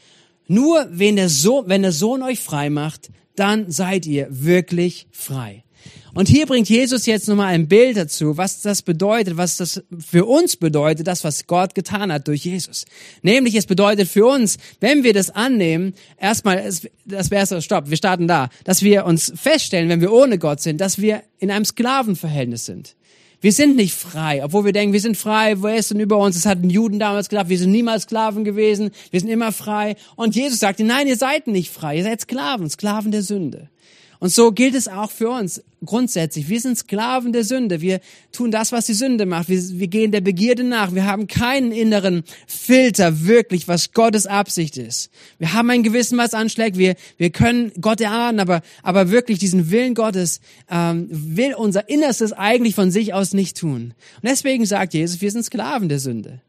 nur 0.47 0.87
wenn 0.91 1.15
der, 1.15 1.29
Sohn, 1.29 1.67
wenn 1.67 1.81
der 1.81 1.91
Sohn 1.91 2.23
euch 2.23 2.39
frei 2.39 2.69
macht, 2.69 3.09
dann 3.35 3.71
seid 3.71 4.05
ihr 4.05 4.27
wirklich 4.29 5.07
frei. 5.11 5.63
Und 6.13 6.27
hier 6.27 6.45
bringt 6.45 6.69
Jesus 6.69 7.05
jetzt 7.05 7.27
nochmal 7.27 7.53
ein 7.53 7.67
Bild 7.67 7.97
dazu, 7.97 8.37
was 8.37 8.61
das 8.61 8.81
bedeutet, 8.81 9.37
was 9.37 9.57
das 9.57 9.83
für 9.99 10.25
uns 10.25 10.55
bedeutet, 10.55 11.07
das, 11.07 11.23
was 11.23 11.45
Gott 11.45 11.75
getan 11.75 12.11
hat 12.11 12.27
durch 12.27 12.45
Jesus. 12.45 12.85
Nämlich, 13.21 13.55
es 13.55 13.65
bedeutet 13.65 14.07
für 14.07 14.25
uns, 14.25 14.57
wenn 14.79 15.03
wir 15.03 15.13
das 15.13 15.29
annehmen, 15.29 15.93
erstmal, 16.17 16.63
das 17.05 17.31
wäre 17.31 17.45
so, 17.45 17.61
stopp, 17.61 17.89
wir 17.89 17.97
starten 17.97 18.27
da, 18.27 18.49
dass 18.63 18.81
wir 18.81 19.05
uns 19.05 19.31
feststellen, 19.35 19.89
wenn 19.89 20.01
wir 20.01 20.11
ohne 20.11 20.39
Gott 20.39 20.61
sind, 20.61 20.81
dass 20.81 20.99
wir 20.99 21.21
in 21.37 21.51
einem 21.51 21.65
Sklavenverhältnis 21.65 22.65
sind. 22.65 22.95
Wir 23.41 23.53
sind 23.53 23.77
nicht 23.77 23.93
frei, 23.93 24.43
obwohl 24.43 24.65
wir 24.65 24.73
denken, 24.73 24.91
wir 24.91 24.99
sind 24.99 25.15
frei, 25.15 25.61
wer 25.61 25.77
ist 25.77 25.91
denn 25.91 26.01
über 26.01 26.17
uns? 26.17 26.35
Das 26.35 26.45
hatten 26.45 26.69
Juden 26.69 26.99
damals 26.99 27.29
gedacht, 27.29 27.47
wir 27.47 27.57
sind 27.57 27.71
niemals 27.71 28.03
Sklaven 28.03 28.43
gewesen, 28.43 28.91
wir 29.11 29.19
sind 29.21 29.29
immer 29.29 29.53
frei. 29.53 29.95
Und 30.17 30.35
Jesus 30.35 30.59
sagte, 30.59 30.83
nein, 30.83 31.07
ihr 31.07 31.15
seid 31.15 31.47
nicht 31.47 31.71
frei, 31.71 31.97
ihr 31.97 32.03
seid 32.03 32.19
Sklaven, 32.19 32.69
Sklaven 32.69 33.11
der 33.11 33.21
Sünde. 33.21 33.69
Und 34.19 34.29
so 34.29 34.51
gilt 34.51 34.75
es 34.75 34.89
auch 34.89 35.11
für 35.11 35.29
uns 35.29 35.63
grundsätzlich. 35.85 36.49
Wir 36.49 36.59
sind 36.59 36.77
Sklaven 36.77 37.31
der 37.31 37.45
Sünde. 37.45 37.79
Wir 37.79 38.01
tun 38.33 38.51
das, 38.51 38.73
was 38.73 38.85
die 38.85 38.93
Sünde 38.93 39.25
macht. 39.25 39.47
Wir, 39.47 39.61
wir, 39.79 39.87
gehen 39.87 40.11
der 40.11 40.19
Begierde 40.19 40.65
nach. 40.65 40.93
Wir 40.93 41.05
haben 41.05 41.27
keinen 41.27 41.71
inneren 41.71 42.23
Filter 42.45 43.25
wirklich, 43.25 43.69
was 43.69 43.93
Gottes 43.93 44.25
Absicht 44.25 44.75
ist. 44.75 45.09
Wir 45.37 45.53
haben 45.53 45.69
ein 45.69 45.83
Gewissen, 45.83 46.17
was 46.17 46.33
anschlägt. 46.33 46.77
Wir, 46.77 46.95
wir 47.17 47.29
können 47.29 47.71
Gott 47.79 48.01
erahnen, 48.01 48.41
aber, 48.41 48.61
aber 48.83 49.09
wirklich 49.09 49.39
diesen 49.39 49.71
Willen 49.71 49.95
Gottes 49.95 50.41
ähm, 50.69 51.07
will 51.09 51.53
unser 51.53 51.87
Innerstes 51.87 52.33
eigentlich 52.33 52.75
von 52.75 52.91
sich 52.91 53.13
aus 53.13 53.33
nicht 53.33 53.57
tun. 53.57 53.93
Und 54.21 54.29
deswegen 54.29 54.65
sagt 54.65 54.93
Jesus, 54.93 55.21
wir 55.21 55.31
sind 55.31 55.43
Sklaven 55.43 55.87
der 55.87 55.99
Sünde. 55.99 56.41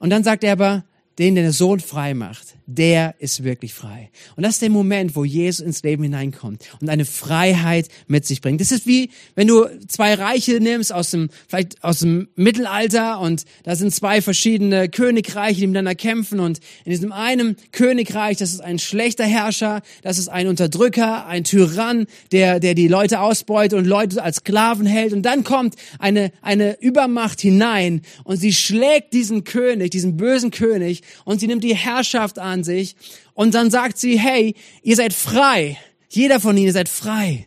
Und 0.00 0.10
dann 0.10 0.24
sagt 0.24 0.42
er 0.42 0.52
aber, 0.52 0.84
den 1.18 1.34
der 1.34 1.52
Sohn 1.52 1.80
frei 1.80 2.12
macht, 2.12 2.56
der 2.66 3.14
ist 3.20 3.42
wirklich 3.44 3.72
frei. 3.72 4.10
Und 4.36 4.42
das 4.42 4.54
ist 4.54 4.62
der 4.62 4.70
Moment, 4.70 5.16
wo 5.16 5.24
Jesus 5.24 5.64
ins 5.64 5.82
Leben 5.82 6.02
hineinkommt 6.02 6.64
und 6.80 6.90
eine 6.90 7.04
Freiheit 7.04 7.88
mit 8.06 8.26
sich 8.26 8.42
bringt. 8.42 8.60
Das 8.60 8.72
ist 8.72 8.86
wie, 8.86 9.10
wenn 9.34 9.46
du 9.46 9.66
zwei 9.86 10.14
Reiche 10.14 10.60
nimmst 10.60 10.92
aus 10.92 11.12
dem, 11.12 11.30
vielleicht 11.48 11.82
aus 11.82 12.00
dem 12.00 12.28
Mittelalter 12.34 13.20
und 13.20 13.44
da 13.62 13.76
sind 13.76 13.94
zwei 13.94 14.20
verschiedene 14.20 14.88
Königreiche, 14.88 15.60
die 15.60 15.66
miteinander 15.68 15.94
kämpfen 15.94 16.40
und 16.40 16.60
in 16.84 16.90
diesem 16.90 17.12
einen 17.12 17.56
Königreich, 17.72 18.36
das 18.36 18.52
ist 18.52 18.60
ein 18.60 18.78
schlechter 18.78 19.24
Herrscher, 19.24 19.80
das 20.02 20.18
ist 20.18 20.28
ein 20.28 20.48
Unterdrücker, 20.48 21.26
ein 21.26 21.44
Tyrann, 21.44 22.06
der, 22.32 22.60
der 22.60 22.74
die 22.74 22.88
Leute 22.88 23.20
ausbeutet 23.20 23.78
und 23.78 23.86
Leute 23.86 24.22
als 24.22 24.36
Sklaven 24.36 24.86
hält 24.86 25.12
und 25.12 25.22
dann 25.22 25.44
kommt 25.44 25.76
eine, 25.98 26.32
eine 26.42 26.78
Übermacht 26.80 27.40
hinein 27.40 28.02
und 28.24 28.36
sie 28.36 28.52
schlägt 28.52 29.12
diesen 29.12 29.44
König, 29.44 29.92
diesen 29.92 30.16
bösen 30.16 30.50
König 30.50 31.02
und 31.24 31.40
sie 31.40 31.46
nimmt 31.46 31.64
die 31.64 31.76
Herrschaft 31.76 32.38
an 32.38 32.64
sich 32.64 32.96
und 33.34 33.54
dann 33.54 33.70
sagt 33.70 33.98
sie, 33.98 34.18
hey, 34.18 34.54
ihr 34.82 34.96
seid 34.96 35.12
frei. 35.12 35.78
Jeder 36.08 36.40
von 36.40 36.56
ihnen, 36.56 36.66
ihr 36.66 36.72
seid 36.72 36.88
frei. 36.88 37.46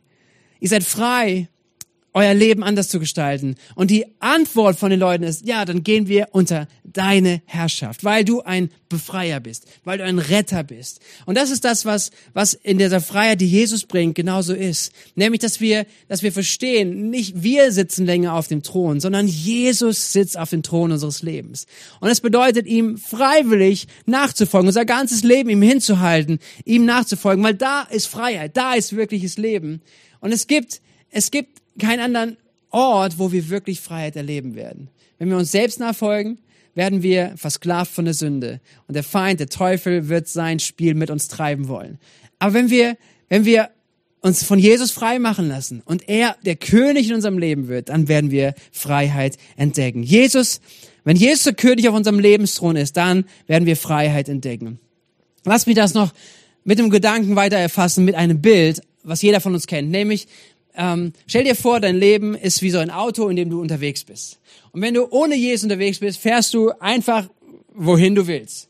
Ihr 0.59 0.69
seid 0.69 0.83
frei, 0.83 1.47
euer 2.13 2.33
Leben 2.33 2.63
anders 2.63 2.89
zu 2.89 2.99
gestalten. 2.99 3.55
Und 3.75 3.91
die 3.91 4.05
Antwort 4.19 4.77
von 4.77 4.89
den 4.89 4.99
Leuten 4.99 5.23
ist, 5.23 5.45
ja, 5.45 5.65
dann 5.65 5.83
gehen 5.83 6.07
wir 6.07 6.29
unter 6.31 6.67
deine 6.83 7.41
Herrschaft, 7.45 8.03
weil 8.03 8.25
du 8.25 8.41
ein 8.41 8.69
Befreier 8.89 9.39
bist, 9.39 9.67
weil 9.83 9.99
du 9.99 10.03
ein 10.03 10.17
Retter 10.17 10.63
bist. 10.63 10.99
Und 11.27 11.37
das 11.37 11.51
ist 11.51 11.63
das, 11.63 11.85
was, 11.85 12.09
was 12.33 12.55
in 12.55 12.79
dieser 12.79 13.01
Freiheit, 13.01 13.41
die 13.41 13.47
Jesus 13.47 13.85
bringt, 13.85 14.15
genauso 14.15 14.53
ist. 14.53 14.91
Nämlich, 15.13 15.41
dass 15.41 15.61
wir, 15.61 15.85
dass 16.07 16.23
wir 16.23 16.31
verstehen, 16.31 17.11
nicht 17.11 17.43
wir 17.43 17.71
sitzen 17.71 18.05
länger 18.05 18.33
auf 18.33 18.47
dem 18.47 18.63
Thron, 18.63 18.99
sondern 18.99 19.27
Jesus 19.27 20.11
sitzt 20.11 20.37
auf 20.37 20.49
dem 20.49 20.63
Thron 20.63 20.91
unseres 20.91 21.21
Lebens. 21.21 21.67
Und 21.99 22.09
es 22.09 22.21
bedeutet, 22.21 22.65
ihm 22.65 22.97
freiwillig 22.97 23.87
nachzufolgen, 24.07 24.67
unser 24.67 24.85
ganzes 24.85 25.23
Leben 25.23 25.49
ihm 25.49 25.61
hinzuhalten, 25.61 26.39
ihm 26.65 26.85
nachzufolgen, 26.85 27.43
weil 27.43 27.53
da 27.53 27.83
ist 27.83 28.07
Freiheit, 28.07 28.57
da 28.57 28.73
ist 28.73 28.95
wirkliches 28.95 29.37
Leben. 29.37 29.81
Und 30.19 30.31
es 30.31 30.47
gibt, 30.47 30.81
es 31.11 31.29
gibt 31.29 31.58
keinen 31.79 32.01
anderen 32.01 32.37
Ort, 32.69 33.17
wo 33.17 33.31
wir 33.31 33.49
wirklich 33.49 33.81
Freiheit 33.81 34.15
erleben 34.15 34.55
werden. 34.55 34.89
Wenn 35.17 35.29
wir 35.29 35.37
uns 35.37 35.51
selbst 35.51 35.79
nachfolgen, 35.79 36.39
werden 36.75 37.03
wir 37.03 37.33
versklavt 37.35 37.91
von 37.91 38.05
der 38.05 38.13
Sünde. 38.13 38.61
Und 38.87 38.95
der 38.95 39.03
Feind, 39.03 39.39
der 39.39 39.49
Teufel, 39.49 40.07
wird 40.07 40.27
sein 40.27 40.59
Spiel 40.59 40.93
mit 40.93 41.09
uns 41.09 41.27
treiben 41.27 41.67
wollen. 41.67 41.99
Aber 42.37 42.53
wenn 42.53 42.69
wir, 42.69 42.95
wenn 43.27 43.43
wir 43.43 43.69
uns 44.21 44.43
von 44.43 44.59
Jesus 44.59 44.91
frei 44.91 45.19
machen 45.19 45.47
lassen 45.47 45.81
und 45.85 46.07
er 46.09 46.35
der 46.45 46.55
König 46.55 47.09
in 47.09 47.15
unserem 47.15 47.37
Leben 47.37 47.67
wird, 47.67 47.89
dann 47.89 48.07
werden 48.07 48.31
wir 48.31 48.53
Freiheit 48.71 49.37
entdecken. 49.55 50.03
Jesus, 50.03 50.61
wenn 51.03 51.15
Jesus 51.17 51.43
der 51.43 51.53
König 51.53 51.87
auf 51.87 51.95
unserem 51.95 52.19
Lebensthron 52.19 52.75
ist, 52.75 52.97
dann 52.97 53.25
werden 53.47 53.65
wir 53.65 53.77
Freiheit 53.77 54.29
entdecken. 54.29 54.79
Lass 55.45 55.65
mich 55.65 55.75
das 55.75 55.93
noch 55.93 56.13
mit 56.63 56.79
dem 56.79 56.89
Gedanken 56.89 57.35
weiter 57.35 57.57
erfassen, 57.57 58.05
mit 58.05 58.15
einem 58.15 58.41
Bild, 58.41 58.81
was 59.03 59.21
jeder 59.21 59.39
von 59.39 59.53
uns 59.53 59.67
kennt, 59.67 59.89
nämlich 59.89 60.27
ähm, 60.79 61.11
stell 61.27 61.43
dir 61.43 61.55
vor, 61.55 61.81
dein 61.81 61.97
Leben 61.97 62.35
ist 62.35 62.61
wie 62.61 62.69
so 62.69 62.79
ein 62.79 62.89
Auto, 62.89 63.27
in 63.27 63.35
dem 63.35 63.49
du 63.49 63.59
unterwegs 63.59 64.05
bist. 64.05 64.39
Und 64.71 64.81
wenn 64.81 64.93
du 64.93 65.07
ohne 65.11 65.35
Jesus 65.35 65.63
unterwegs 65.63 65.99
bist, 65.99 66.19
fährst 66.19 66.53
du 66.53 66.71
einfach, 66.79 67.27
wohin 67.73 68.15
du 68.15 68.27
willst. 68.27 68.69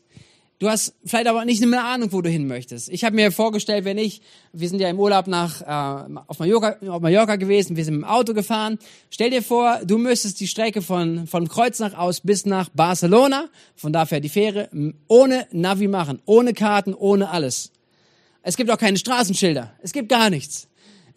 Du 0.58 0.68
hast 0.68 0.92
vielleicht 1.06 1.28
aber 1.28 1.44
nicht 1.44 1.64
mehr 1.64 1.84
Ahnung, 1.84 2.12
wo 2.12 2.20
du 2.20 2.28
hin 2.28 2.46
möchtest. 2.46 2.90
Ich 2.90 3.04
habe 3.04 3.14
mir 3.14 3.32
vorgestellt, 3.32 3.84
wenn 3.84 3.96
ich, 3.96 4.20
wir 4.52 4.68
sind 4.68 4.80
ja 4.80 4.90
im 4.90 4.98
Urlaub 4.98 5.26
nach 5.26 5.62
äh, 5.62 6.14
auf, 6.26 6.38
Mallorca, 6.38 6.76
auf 6.86 7.00
Mallorca 7.00 7.36
gewesen, 7.36 7.76
wir 7.76 7.84
sind 7.84 7.94
im 7.94 8.04
Auto 8.04 8.34
gefahren. 8.34 8.78
Stell 9.08 9.30
dir 9.30 9.42
vor, 9.42 9.80
du 9.84 9.96
müsstest 9.96 10.40
die 10.40 10.48
Strecke 10.48 10.82
von 10.82 11.26
von 11.28 11.48
Kreuznach 11.48 11.94
aus 11.94 12.20
bis 12.20 12.44
nach 12.44 12.68
Barcelona, 12.70 13.48
von 13.74 13.92
da 13.92 14.04
fährt 14.04 14.24
die 14.24 14.28
Fähre, 14.28 14.68
ohne 15.08 15.46
Navi 15.52 15.88
machen, 15.88 16.20
ohne 16.26 16.52
Karten, 16.52 16.92
ohne 16.92 17.30
alles. 17.30 17.70
Es 18.42 18.56
gibt 18.56 18.70
auch 18.70 18.78
keine 18.78 18.98
Straßenschilder, 18.98 19.72
es 19.80 19.92
gibt 19.92 20.10
gar 20.10 20.28
nichts. 20.28 20.69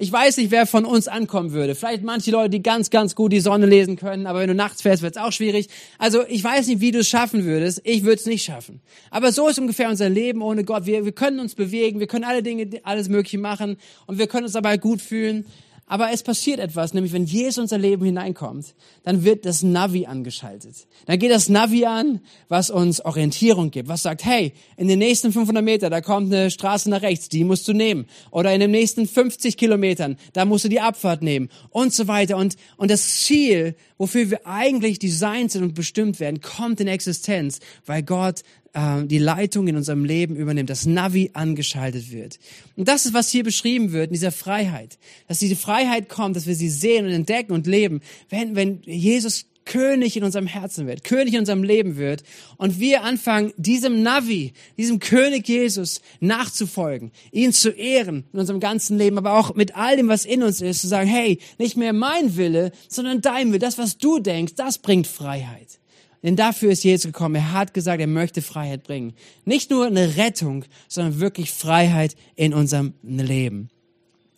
Ich 0.03 0.11
weiß 0.11 0.35
nicht, 0.35 0.51
wer 0.51 0.67
von 0.67 0.83
uns 0.83 1.07
ankommen 1.07 1.53
würde. 1.53 1.75
Vielleicht 1.75 2.03
manche 2.03 2.29
Leute, 2.29 2.49
die 2.49 2.61
ganz, 2.61 2.89
ganz 2.89 3.15
gut 3.15 3.31
die 3.31 3.39
Sonne 3.39 3.67
lesen 3.67 3.95
können, 3.95 4.27
aber 4.27 4.41
wenn 4.41 4.49
du 4.49 4.53
nachts 4.53 4.81
fährst, 4.81 5.01
wird 5.01 5.15
es 5.15 5.21
auch 5.21 5.31
schwierig. 5.31 5.69
Also 5.97 6.25
ich 6.27 6.43
weiß 6.43 6.67
nicht, 6.67 6.81
wie 6.81 6.91
du 6.91 6.99
es 6.99 7.07
schaffen 7.07 7.45
würdest. 7.45 7.79
Ich 7.85 8.03
würde 8.03 8.17
es 8.17 8.25
nicht 8.25 8.43
schaffen. 8.43 8.81
Aber 9.11 9.31
so 9.31 9.47
ist 9.47 9.59
ungefähr 9.59 9.87
unser 9.87 10.09
Leben 10.09 10.41
ohne 10.41 10.65
Gott. 10.65 10.85
Wir, 10.85 11.05
wir 11.05 11.13
können 11.13 11.39
uns 11.39 11.55
bewegen, 11.55 12.01
wir 12.01 12.07
können 12.07 12.25
alle 12.25 12.43
Dinge, 12.43 12.67
alles 12.83 13.07
Mögliche 13.07 13.37
machen 13.37 13.77
und 14.05 14.17
wir 14.17 14.27
können 14.27 14.43
uns 14.43 14.51
dabei 14.51 14.75
gut 14.75 15.01
fühlen. 15.01 15.45
Aber 15.93 16.09
es 16.11 16.23
passiert 16.23 16.59
etwas, 16.59 16.95
nämlich 16.95 17.13
wenn 17.13 17.25
Jesus 17.25 17.59
unser 17.59 17.77
Leben 17.77 18.03
hineinkommt, 18.03 18.73
dann 19.03 19.23
wird 19.23 19.45
das 19.45 19.61
Navi 19.61 20.07
angeschaltet. 20.07 20.87
Dann 21.05 21.19
geht 21.19 21.29
das 21.29 21.49
Navi 21.49 21.85
an, 21.85 22.21
was 22.49 22.71
uns 22.71 22.99
Orientierung 23.05 23.69
gibt, 23.69 23.89
was 23.89 24.01
sagt, 24.01 24.25
hey, 24.25 24.53
in 24.75 24.87
den 24.87 24.97
nächsten 24.97 25.31
500 25.31 25.63
Meter, 25.63 25.91
da 25.91 26.01
kommt 26.01 26.33
eine 26.33 26.49
Straße 26.49 26.89
nach 26.89 27.03
rechts, 27.03 27.29
die 27.29 27.43
musst 27.43 27.67
du 27.67 27.73
nehmen. 27.73 28.07
Oder 28.31 28.55
in 28.55 28.59
den 28.59 28.71
nächsten 28.71 29.07
50 29.07 29.55
Kilometern, 29.55 30.17
da 30.33 30.45
musst 30.45 30.65
du 30.65 30.69
die 30.69 30.81
Abfahrt 30.81 31.21
nehmen 31.21 31.49
und 31.69 31.93
so 31.93 32.07
weiter. 32.07 32.37
Und, 32.37 32.55
und 32.77 32.89
das 32.89 33.19
Ziel, 33.19 33.75
wofür 33.99 34.31
wir 34.31 34.47
eigentlich 34.47 34.97
designt 34.97 35.51
sind 35.51 35.61
und 35.61 35.75
bestimmt 35.75 36.19
werden, 36.19 36.41
kommt 36.41 36.79
in 36.79 36.87
Existenz, 36.87 37.59
weil 37.85 38.01
Gott 38.01 38.41
äh, 38.73 39.05
die 39.05 39.17
Leitung 39.17 39.67
in 39.67 39.75
unserem 39.75 40.05
Leben 40.05 40.35
übernimmt, 40.35 40.69
das 40.69 40.85
Navi 40.85 41.31
angeschaltet 41.33 42.11
wird. 42.11 42.39
Und 42.75 42.87
das 42.87 43.05
ist, 43.05 43.13
was 43.13 43.29
hier 43.29 43.43
beschrieben 43.43 43.91
wird, 43.91 44.07
in 44.07 44.13
dieser 44.13 44.31
Freiheit. 44.31 44.97
Dass 45.27 45.39
diese 45.39 45.55
Freiheit 45.55 46.09
kommt, 46.09 46.35
dass 46.35 46.47
wir 46.47 46.55
sie 46.55 46.69
sehen 46.69 47.05
und 47.05 47.11
entdecken 47.11 47.53
und 47.53 47.67
leben, 47.67 48.01
wenn, 48.29 48.55
wenn 48.55 48.81
Jesus 48.83 49.45
König 49.65 50.17
in 50.17 50.23
unserem 50.23 50.47
Herzen 50.47 50.87
wird, 50.87 51.03
König 51.03 51.33
in 51.33 51.39
unserem 51.41 51.63
Leben 51.63 51.97
wird 51.97 52.23
und 52.57 52.79
wir 52.79 53.03
anfangen, 53.03 53.53
diesem 53.57 54.03
Navi, 54.03 54.53
diesem 54.77 54.99
König 54.99 55.47
Jesus 55.47 56.01
nachzufolgen, 56.19 57.11
ihn 57.31 57.53
zu 57.53 57.69
ehren 57.69 58.25
in 58.33 58.39
unserem 58.39 58.59
ganzen 58.59 58.97
Leben, 58.97 59.17
aber 59.17 59.37
auch 59.37 59.55
mit 59.55 59.75
all 59.75 59.97
dem, 59.97 60.07
was 60.07 60.25
in 60.25 60.43
uns 60.43 60.61
ist, 60.61 60.81
zu 60.81 60.87
sagen, 60.87 61.07
hey, 61.07 61.39
nicht 61.57 61.77
mehr 61.77 61.93
mein 61.93 62.35
Wille, 62.35 62.71
sondern 62.87 63.21
dein 63.21 63.49
Wille, 63.49 63.59
das, 63.59 63.77
was 63.77 63.97
du 63.97 64.19
denkst, 64.19 64.55
das 64.55 64.77
bringt 64.77 65.07
Freiheit. 65.07 65.79
Denn 66.23 66.37
dafür 66.37 66.71
ist 66.71 66.83
Jesus 66.83 67.11
gekommen. 67.11 67.35
Er 67.35 67.51
hat 67.51 67.73
gesagt, 67.73 67.99
er 67.99 68.07
möchte 68.07 68.41
Freiheit 68.41 68.83
bringen. 68.83 69.13
Nicht 69.43 69.69
nur 69.69 69.85
eine 69.85 70.15
Rettung, 70.15 70.63
sondern 70.87 71.19
wirklich 71.19 71.51
Freiheit 71.51 72.15
in 72.35 72.53
unserem 72.53 72.93
Leben. 73.03 73.69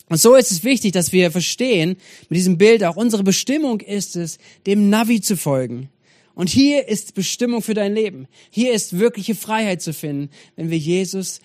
Und 0.09 0.17
so 0.17 0.35
ist 0.35 0.51
es 0.51 0.63
wichtig, 0.63 0.91
dass 0.91 1.11
wir 1.11 1.31
verstehen, 1.31 1.97
mit 2.29 2.37
diesem 2.37 2.57
Bild 2.57 2.83
auch 2.83 2.95
unsere 2.95 3.23
Bestimmung 3.23 3.81
ist 3.81 4.15
es, 4.15 4.39
dem 4.65 4.89
Navi 4.89 5.21
zu 5.21 5.37
folgen. 5.37 5.89
Und 6.33 6.49
hier 6.49 6.87
ist 6.87 7.15
Bestimmung 7.15 7.61
für 7.61 7.73
dein 7.73 7.93
Leben. 7.93 8.27
Hier 8.49 8.73
ist 8.73 8.99
wirkliche 8.99 9.35
Freiheit 9.35 9.81
zu 9.81 9.93
finden, 9.93 10.29
wenn 10.55 10.69
wir 10.69 10.77
Jesus 10.77 11.39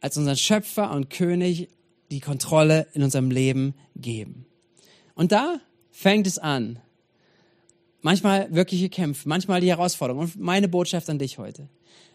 als 0.00 0.16
unseren 0.16 0.36
Schöpfer 0.36 0.90
und 0.90 1.08
König 1.08 1.68
die 2.10 2.20
Kontrolle 2.20 2.86
in 2.94 3.02
unserem 3.02 3.30
Leben 3.30 3.74
geben. 3.96 4.44
Und 5.14 5.32
da 5.32 5.60
fängt 5.90 6.26
es 6.26 6.38
an, 6.38 6.80
manchmal 8.04 8.54
wirkliche 8.54 8.90
Kämpfe, 8.90 9.28
manchmal 9.28 9.62
die 9.62 9.70
Herausforderung. 9.70 10.24
Und 10.24 10.38
meine 10.38 10.68
Botschaft 10.68 11.08
an 11.08 11.18
dich 11.18 11.38
heute. 11.38 11.68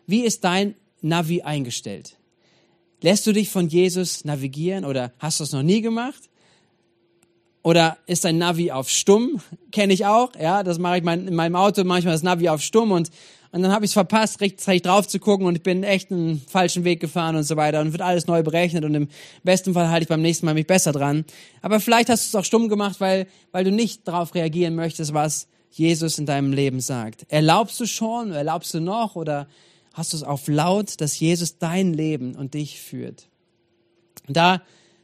Wie 0.06 0.22
ist 0.22 0.44
dein 0.44 0.76
Navi 1.02 1.42
eingestellt? 1.42 2.16
Lässt 3.02 3.26
du 3.26 3.34
dich 3.34 3.50
von 3.50 3.68
Jesus 3.68 4.24
navigieren 4.24 4.86
oder 4.86 5.12
hast 5.18 5.40
du 5.40 5.44
es 5.44 5.52
noch 5.52 5.64
nie 5.64 5.82
gemacht? 5.82 6.30
Oder 7.64 7.98
ist 8.06 8.24
dein 8.24 8.38
Navi 8.38 8.72
auf 8.72 8.90
stumm? 8.90 9.42
Kenne 9.72 9.94
ich 9.94 10.06
auch, 10.06 10.32
ja, 10.40 10.64
das 10.64 10.78
mache 10.78 11.00
ich 11.00 11.04
mein, 11.04 11.28
in 11.28 11.36
meinem 11.36 11.56
Auto 11.56 11.84
manchmal 11.84 12.14
das 12.14 12.24
Navi 12.24 12.50
auf 12.50 12.62
stumm 12.62 12.92
und, 12.92 13.10
und 13.52 13.64
dann 13.64 13.72
habe 13.72 13.84
ich 13.84 13.90
es 13.90 13.94
verpasst, 13.94 14.42
rechtzeitig 14.42 14.84
drauf 14.84 15.08
zu 15.08 15.18
gucken 15.18 15.48
und 15.48 15.56
ich 15.56 15.64
bin 15.64 15.84
echt 15.84 16.12
einen 16.12 16.40
falschen 16.48 16.84
Weg 16.84 17.00
gefahren 17.00 17.36
und 17.36 17.44
so 17.44 17.56
weiter 17.56 17.82
und 17.82 17.94
wird 17.94 18.04
alles 18.04 18.28
neu 18.28 18.44
berechnet 18.44 18.86
und 18.86 18.94
im 18.94 19.08
besten 19.44 19.74
Fall 19.74 19.90
halte 19.90 20.04
ich 20.04 20.10
beim 20.10 20.22
nächsten 20.22 20.46
Mal 20.46 20.54
mich 20.54 20.68
besser 20.68 20.92
dran. 20.92 21.26
Aber 21.64 21.80
vielleicht 21.80 22.10
hast 22.10 22.26
du 22.26 22.38
es 22.38 22.40
auch 22.40 22.46
stumm 22.46 22.70
gemacht, 22.70 23.02
weil, 23.02 23.26
weil 23.52 23.64
du 23.64 23.72
nicht 23.72 24.08
darauf 24.08 24.36
reagieren 24.36 24.76
möchtest, 24.76 25.16
was 25.16 25.48
Jesus 25.72 26.18
in 26.18 26.26
deinem 26.26 26.52
Leben 26.52 26.82
sagt. 26.82 27.26
Erlaubst 27.30 27.80
du 27.80 27.86
schon, 27.86 28.32
erlaubst 28.32 28.74
du 28.74 28.80
noch 28.80 29.16
oder 29.16 29.48
hast 29.94 30.14
du 30.14 30.18
es 30.18 30.24
auf 30.24 30.48
laut, 30.48 31.00
dass 31.02 31.20
Jesus 31.20 31.58
dein 31.58 31.94
Leben 31.94 32.36
und 32.36 32.54
dich 32.54 32.82
führt? 32.82 33.28
Und 34.28 34.38
da 34.38 34.62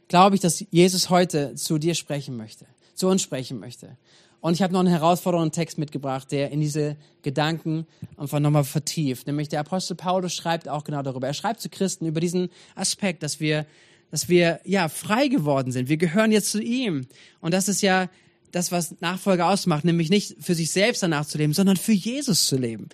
glaube 0.08 0.36
ich, 0.36 0.40
dass 0.40 0.64
Jesus 0.70 1.10
heute 1.10 1.54
zu 1.54 1.78
dir 1.78 1.94
sprechen 1.94 2.36
möchte, 2.36 2.66
zu 2.94 3.08
uns 3.08 3.22
sprechen 3.22 3.58
möchte. 3.58 3.96
Und 4.40 4.54
ich 4.54 4.62
habe 4.62 4.72
noch 4.72 4.80
einen 4.80 4.90
herausfordernden 4.90 5.50
Text 5.50 5.78
mitgebracht, 5.78 6.30
der 6.30 6.50
in 6.50 6.60
diese 6.60 6.96
Gedanken 7.22 7.86
einfach 8.16 8.38
nochmal 8.38 8.64
vertieft. 8.64 9.26
Nämlich 9.26 9.48
der 9.48 9.60
Apostel 9.60 9.96
Paulus 9.96 10.34
schreibt 10.34 10.68
auch 10.68 10.84
genau 10.84 11.02
darüber. 11.02 11.26
Er 11.26 11.34
schreibt 11.34 11.60
zu 11.60 11.68
Christen 11.68 12.06
über 12.06 12.20
diesen 12.20 12.50
Aspekt, 12.76 13.22
dass 13.22 13.40
wir, 13.40 13.66
dass 14.10 14.28
wir 14.28 14.60
ja 14.64 14.88
frei 14.88 15.26
geworden 15.28 15.72
sind. 15.72 15.88
Wir 15.88 15.96
gehören 15.96 16.30
jetzt 16.30 16.52
zu 16.52 16.62
ihm. 16.62 17.06
Und 17.40 17.54
das 17.54 17.68
ist 17.68 17.82
ja 17.82 18.08
das, 18.52 18.72
was 18.72 18.96
Nachfolge 19.00 19.44
ausmacht, 19.44 19.84
nämlich 19.84 20.10
nicht 20.10 20.36
für 20.40 20.54
sich 20.54 20.70
selbst 20.70 21.02
danach 21.02 21.26
zu 21.26 21.38
leben, 21.38 21.52
sondern 21.52 21.76
für 21.76 21.92
Jesus 21.92 22.46
zu 22.46 22.56
leben. 22.56 22.88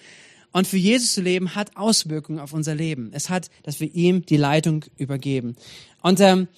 Und 0.53 0.67
für 0.67 0.77
Jesus 0.77 1.15
zu 1.15 1.23
leben 1.23 1.55
hat 1.55 1.77
Auswirkungen 1.77 2.39
auf 2.39 2.53
unser 2.53 2.75
Leben. 2.75 3.11
Es 3.15 3.31
hat, 3.31 3.51
dass 3.63 3.81
wir 3.81 3.93
ihm 3.95 4.27
die 4.27 4.37
Leitung 4.37 4.85
übergeben. 4.99 5.57
Und, 6.03 6.21
ähm, 6.21 6.49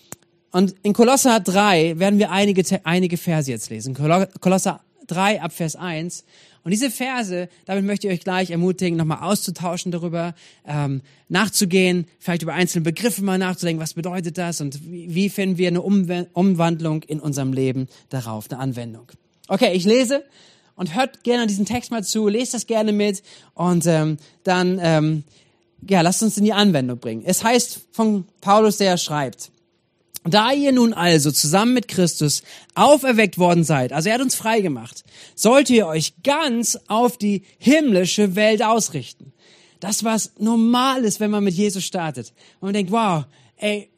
und 0.51 0.75
in 0.83 0.93
Kolosser 0.93 1.41
3 1.41 1.99
werden 1.99 2.19
wir 2.19 2.31
einige, 2.31 2.65
einige 2.85 3.17
Verse 3.17 3.51
jetzt 3.51 3.71
lesen. 3.71 3.95
Kolosser 3.95 4.81
3 5.07 5.43
ab 5.43 5.53
Vers 5.53 5.77
1. 5.77 6.25
Und 6.65 6.71
diese 6.71 6.91
Verse, 6.91 7.49
damit 7.67 7.85
möchte 7.85 8.09
ich 8.09 8.15
euch 8.15 8.21
gleich 8.21 8.51
ermutigen, 8.51 8.97
nochmal 8.97 9.19
auszutauschen 9.23 9.93
darüber, 9.93 10.35
ähm, 10.67 11.03
nachzugehen, 11.29 12.07
vielleicht 12.19 12.43
über 12.43 12.55
einzelne 12.55 12.83
Begriffe 12.83 13.23
mal 13.23 13.39
nachzudenken, 13.39 13.83
was 13.83 13.93
bedeutet 13.93 14.39
das 14.39 14.63
und 14.63 14.81
wie, 14.83 15.29
finden 15.29 15.59
wir 15.59 15.69
eine 15.69 15.83
Umwandlung 15.83 17.03
in 17.03 17.21
unserem 17.21 17.53
Leben 17.53 17.87
darauf, 18.09 18.51
eine 18.51 18.61
Anwendung. 18.61 19.07
Okay, 19.49 19.75
ich 19.75 19.85
lese 19.85 20.25
und 20.75 20.95
hört 20.95 21.23
gerne 21.23 21.47
diesen 21.47 21.67
Text 21.67 21.91
mal 21.91 22.03
zu, 22.03 22.29
lest 22.29 22.55
das 22.55 22.67
gerne 22.67 22.93
mit 22.93 23.23
und 23.53 23.85
ähm, 23.87 24.17
dann 24.43 24.81
ähm, 24.83 25.25
ja, 25.87 26.01
lasst 26.01 26.23
uns 26.23 26.39
in 26.39 26.45
die 26.45 26.53
Anwendung 26.55 26.99
bringen. 26.99 27.23
Es 27.27 27.45
heißt 27.45 27.81
von 27.93 28.25
Paulus, 28.41 28.79
der 28.79 28.97
schreibt, 28.97 29.51
da 30.25 30.53
ihr 30.53 30.73
nun 30.73 30.95
also 30.95 31.31
zusammen 31.31 31.75
mit 31.75 31.89
Christus 31.89 32.43
auferweckt 32.75 33.39
worden 33.39 33.63
seid, 33.63 33.93
also 33.93 34.09
er 34.09 34.17
hat 34.17 34.23
uns 34.23 34.35
frei 34.35 34.61
gemacht, 34.61 35.05
sollt 35.35 35.71
ihr 35.71 35.87
euch 35.87 36.15
ganz 36.23 36.79
auf 36.89 37.19
die 37.19 37.43
himmlische 37.59 38.35
Welt 38.35 38.63
ausrichten. 38.63 39.33
Das, 39.81 40.03
was 40.03 40.33
normal 40.39 41.05
ist, 41.05 41.21
wenn 41.21 41.31
man 41.31 41.45
mit 41.45 41.55
Jesus 41.55 41.85
startet. 41.85 42.33
Und 42.61 42.69
man 42.69 42.73
denkt, 42.73 42.91
wow, 42.91 43.25
ey, 43.59 43.91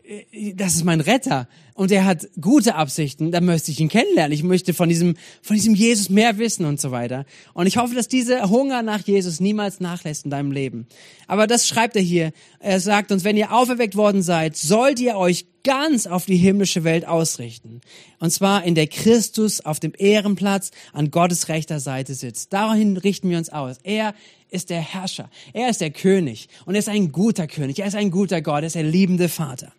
das 0.55 0.75
ist 0.75 0.85
mein 0.85 1.01
Retter 1.01 1.49
und 1.75 1.91
er 1.91 2.05
hat 2.05 2.29
gute 2.41 2.75
Absichten, 2.75 3.33
dann 3.33 3.45
möchte 3.45 3.71
ich 3.71 3.81
ihn 3.81 3.89
kennenlernen. 3.89 4.33
Ich 4.33 4.43
möchte 4.43 4.73
von 4.73 4.89
diesem, 4.89 5.17
von 5.43 5.57
diesem 5.57 5.75
Jesus 5.75 6.09
mehr 6.09 6.39
wissen 6.39 6.65
und 6.65 6.81
so 6.81 6.91
weiter. 6.91 7.27
Und 7.55 7.67
ich 7.67 7.77
hoffe, 7.77 7.95
dass 7.95 8.09
dieser 8.09 8.49
Hunger 8.49 8.83
nach 8.83 9.01
Jesus 9.01 9.41
niemals 9.41 9.81
nachlässt 9.81 10.25
in 10.25 10.31
deinem 10.31 10.53
Leben. 10.53 10.87
Aber 11.27 11.47
das 11.47 11.69
schreibt 11.69 11.97
er 11.97 12.03
hier. 12.03 12.33
Er 12.61 12.81
sagt 12.81 13.13
uns, 13.13 13.25
wenn 13.25 13.37
ihr 13.37 13.53
auferweckt 13.53 13.97
worden 13.97 14.23
seid, 14.23 14.57
sollt 14.57 15.01
ihr 15.01 15.17
euch 15.17 15.47
ganz 15.65 16.07
auf 16.07 16.25
die 16.25 16.37
himmlische 16.37 16.85
Welt 16.85 17.07
ausrichten. 17.07 17.81
Und 18.21 18.31
zwar 18.31 18.65
in 18.65 18.75
der 18.75 18.87
Christus 18.87 19.61
auf 19.61 19.81
dem 19.81 19.93
Ehrenplatz 19.99 20.71
an 20.93 21.11
Gottes 21.11 21.49
rechter 21.49 21.81
Seite 21.81 22.15
sitzt. 22.15 22.53
Dahin 22.53 22.97
richten 22.97 23.29
wir 23.29 23.39
uns 23.39 23.51
aus. 23.51 23.79
Er 23.83 24.15
ist 24.49 24.71
der 24.71 24.81
Herrscher. 24.81 25.29
Er 25.53 25.69
ist 25.69 25.81
der 25.81 25.91
König. 25.91 26.49
Und 26.65 26.75
er 26.75 26.79
ist 26.79 26.89
ein 26.89 27.13
guter 27.13 27.47
König. 27.47 27.81
Er 27.81 27.89
ist 27.89 27.97
ein 27.97 28.11
guter 28.11 28.41
Gott. 28.41 28.63
Er 28.63 28.69
ist 28.69 28.77
der 28.77 28.85
liebende 28.85 29.29
Vater. 29.29 29.73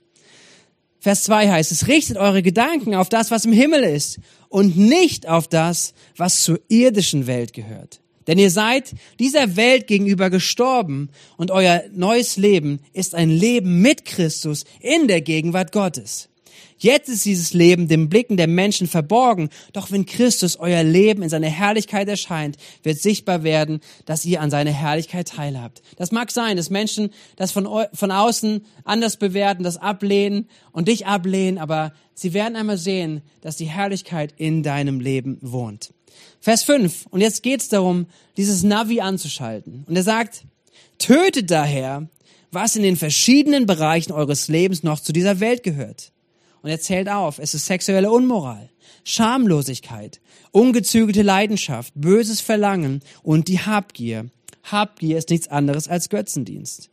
Vers 1.00 1.24
2 1.24 1.50
heißt 1.50 1.72
es, 1.72 1.88
richtet 1.88 2.18
eure 2.18 2.42
Gedanken 2.42 2.96
auf 2.96 3.10
das, 3.10 3.32
was 3.32 3.46
im 3.46 3.54
Himmel 3.54 3.84
ist 3.84 4.20
und 4.50 4.78
nicht 4.78 5.28
auf 5.28 5.48
das, 5.48 5.94
was 6.16 6.44
zur 6.44 6.60
irdischen 6.70 7.28
Welt 7.28 7.54
gehört. 7.54 8.02
Denn 8.28 8.38
ihr 8.38 8.52
seid 8.52 8.94
dieser 9.20 9.56
Welt 9.56 9.88
gegenüber 9.88 10.30
gestorben 10.30 11.10
und 11.38 11.50
euer 11.50 11.84
neues 11.94 12.36
Leben 12.36 12.80
ist 12.94 13.16
ein 13.16 13.30
Leben 13.30 13.82
mit 13.82 14.04
Christus 14.06 14.66
in 14.82 15.08
der 15.08 15.22
Gegenwart 15.22 15.72
Gottes. 15.72 16.30
Jetzt 16.80 17.10
ist 17.10 17.26
dieses 17.26 17.54
Leben 17.54 17.88
dem 17.88 18.08
Blicken 18.08 18.38
der 18.38 18.48
Menschen 18.48 18.88
verborgen, 18.88 19.50
doch 19.74 19.92
wenn 19.92 20.06
Christus 20.06 20.58
euer 20.58 20.84
Leben 20.84 21.24
in 21.24 21.30
seiner 21.30 21.50
Herrlichkeit 21.50 22.08
erscheint, 22.08 22.58
wird 22.84 23.00
sichtbar 23.00 23.44
werden, 23.44 23.80
dass 24.06 24.26
ihr 24.26 24.42
an 24.42 24.52
seiner 24.52 24.72
Herrlichkeit 24.72 25.30
teilhabt. 25.30 25.82
Das 25.96 26.12
mag 26.12 26.30
sein, 26.30 26.56
dass 26.56 26.70
Menschen 26.70 27.10
das 27.36 27.52
von, 27.52 27.68
von 27.94 28.12
außen 28.12 28.64
anders 28.84 29.18
bewerten, 29.18 29.64
das 29.64 29.78
ablehnen 29.78 30.48
und 30.72 30.88
dich 30.88 31.08
ablehnen, 31.08 31.58
aber 31.58 31.94
sie 32.14 32.34
werden 32.34 32.56
einmal 32.56 32.78
sehen, 32.78 33.22
dass 33.42 33.58
die 33.58 33.66
Herrlichkeit 33.66 34.34
in 34.38 34.62
deinem 34.62 35.00
Leben 35.00 35.40
wohnt. 35.42 35.94
Vers 36.40 36.64
5. 36.64 37.08
Und 37.10 37.22
jetzt 37.22 37.42
geht 37.42 37.62
es 37.62 37.70
darum, 37.70 38.06
dieses 38.38 38.62
Navi 38.62 39.02
anzuschalten. 39.02 39.84
Und 39.88 39.96
er 39.96 40.04
sagt, 40.04 40.46
tötet 41.00 41.50
daher, 41.50 42.08
was 42.52 42.76
in 42.76 42.84
den 42.84 42.96
verschiedenen 42.96 43.66
Bereichen 43.66 44.12
eures 44.12 44.48
Lebens 44.48 44.84
noch 44.84 45.00
zu 45.00 45.12
dieser 45.12 45.40
Welt 45.40 45.64
gehört 45.64 46.12
und 46.62 46.70
er 46.70 46.80
zählt 46.80 47.10
auf, 47.10 47.40
es 47.40 47.54
ist 47.54 47.66
sexuelle 47.66 48.12
Unmoral, 48.12 48.70
Schamlosigkeit, 49.04 50.20
ungezügelte 50.52 51.22
Leidenschaft, 51.22 51.94
böses 51.96 52.42
Verlangen 52.42 53.02
und 53.24 53.48
die 53.48 53.60
Habgier. 53.60 54.30
Habgier 54.64 55.18
ist 55.18 55.30
nichts 55.30 55.48
anderes 55.48 55.88
als 55.88 56.10
Götzendienst. 56.10 56.90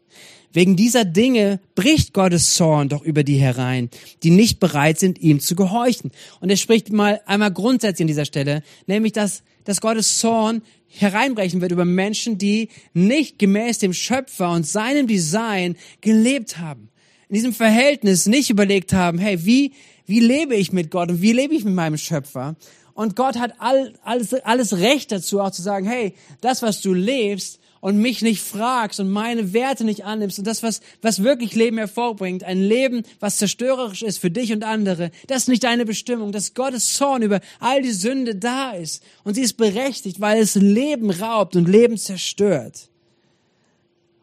Wegen 0.53 0.77
dieser 0.77 1.05
Dinge 1.05 1.59
bricht 1.75 2.13
Gottes 2.13 2.55
Zorn 2.55 2.89
doch 2.89 3.03
über 3.03 3.25
die 3.25 3.39
herein, 3.39 3.91
die 4.23 4.31
nicht 4.31 4.61
bereit 4.61 5.01
sind, 5.01 5.19
ihm 5.19 5.41
zu 5.41 5.57
gehorchen. 5.57 6.13
Und 6.41 6.51
er 6.51 6.57
spricht 6.57 6.93
mal 6.93 7.21
einmal 7.27 7.53
grundsätzlich 7.53 8.05
an 8.05 8.09
dieser 8.09 8.25
Stelle, 8.25 8.63
nämlich 8.87 9.13
dass, 9.13 9.43
dass 9.65 9.81
Gottes 9.81 10.19
Zorn 10.19 10.63
hereinbrechen 10.87 11.61
wird 11.61 11.73
über 11.73 11.85
Menschen, 11.85 12.39
die 12.39 12.69
nicht 12.93 13.41
gemäß 13.41 13.79
dem 13.79 13.93
Schöpfer 13.93 14.53
und 14.53 14.65
seinem 14.65 15.09
Design 15.09 15.77
gelebt 16.01 16.59
haben 16.59 16.91
in 17.35 17.39
diesem 17.39 17.53
Verhältnis 17.53 18.27
nicht 18.27 18.49
überlegt 18.49 18.93
haben, 18.93 19.19
hey, 19.19 19.45
wie, 19.45 19.73
wie 20.07 20.21
lebe 20.21 20.55
ich 20.55 20.71
mit 20.71 20.93
Gott 20.93 21.11
und 21.11 21.21
wie 21.21 21.33
lebe 21.33 21.53
ich 21.53 21.65
mit 21.65 21.75
meinem 21.75 21.97
Schöpfer? 21.99 22.55
Und 22.93 23.17
Gott 23.17 23.41
hat 23.41 23.55
all, 23.59 23.93
alles, 24.05 24.35
alles 24.35 24.79
Recht 24.79 25.11
dazu, 25.11 25.41
auch 25.41 25.51
zu 25.51 25.61
sagen, 25.61 25.85
hey, 25.85 26.15
das, 26.43 26.63
was 26.63 26.81
du 26.81 26.95
lebst 26.95 27.59
und 27.81 27.99
mich 27.99 28.23
nicht 28.23 28.41
fragst 28.41 29.01
und 29.01 29.11
meine 29.11 29.53
Werte 29.53 29.83
nicht 29.83 30.05
annimmst 30.05 30.39
und 30.39 30.47
das, 30.47 30.63
was, 30.63 30.81
was 31.03 31.25
wirklich 31.25 31.57
Leben 31.57 31.77
hervorbringt, 31.77 32.45
ein 32.45 32.63
Leben, 32.63 33.03
was 33.19 33.39
zerstörerisch 33.39 34.03
ist 34.03 34.19
für 34.19 34.31
dich 34.31 34.53
und 34.53 34.63
andere, 34.63 35.11
das 35.27 35.39
ist 35.39 35.49
nicht 35.49 35.65
deine 35.65 35.85
Bestimmung, 35.85 36.31
dass 36.31 36.55
Gottes 36.55 36.95
Zorn 36.95 37.23
über 37.23 37.41
all 37.59 37.83
die 37.83 37.91
Sünde 37.91 38.37
da 38.37 38.71
ist. 38.71 39.03
Und 39.25 39.35
sie 39.35 39.43
ist 39.43 39.57
berechtigt, 39.57 40.21
weil 40.21 40.41
es 40.41 40.55
Leben 40.55 41.11
raubt 41.11 41.57
und 41.57 41.69
Leben 41.69 41.99
zerstört. 41.99 42.91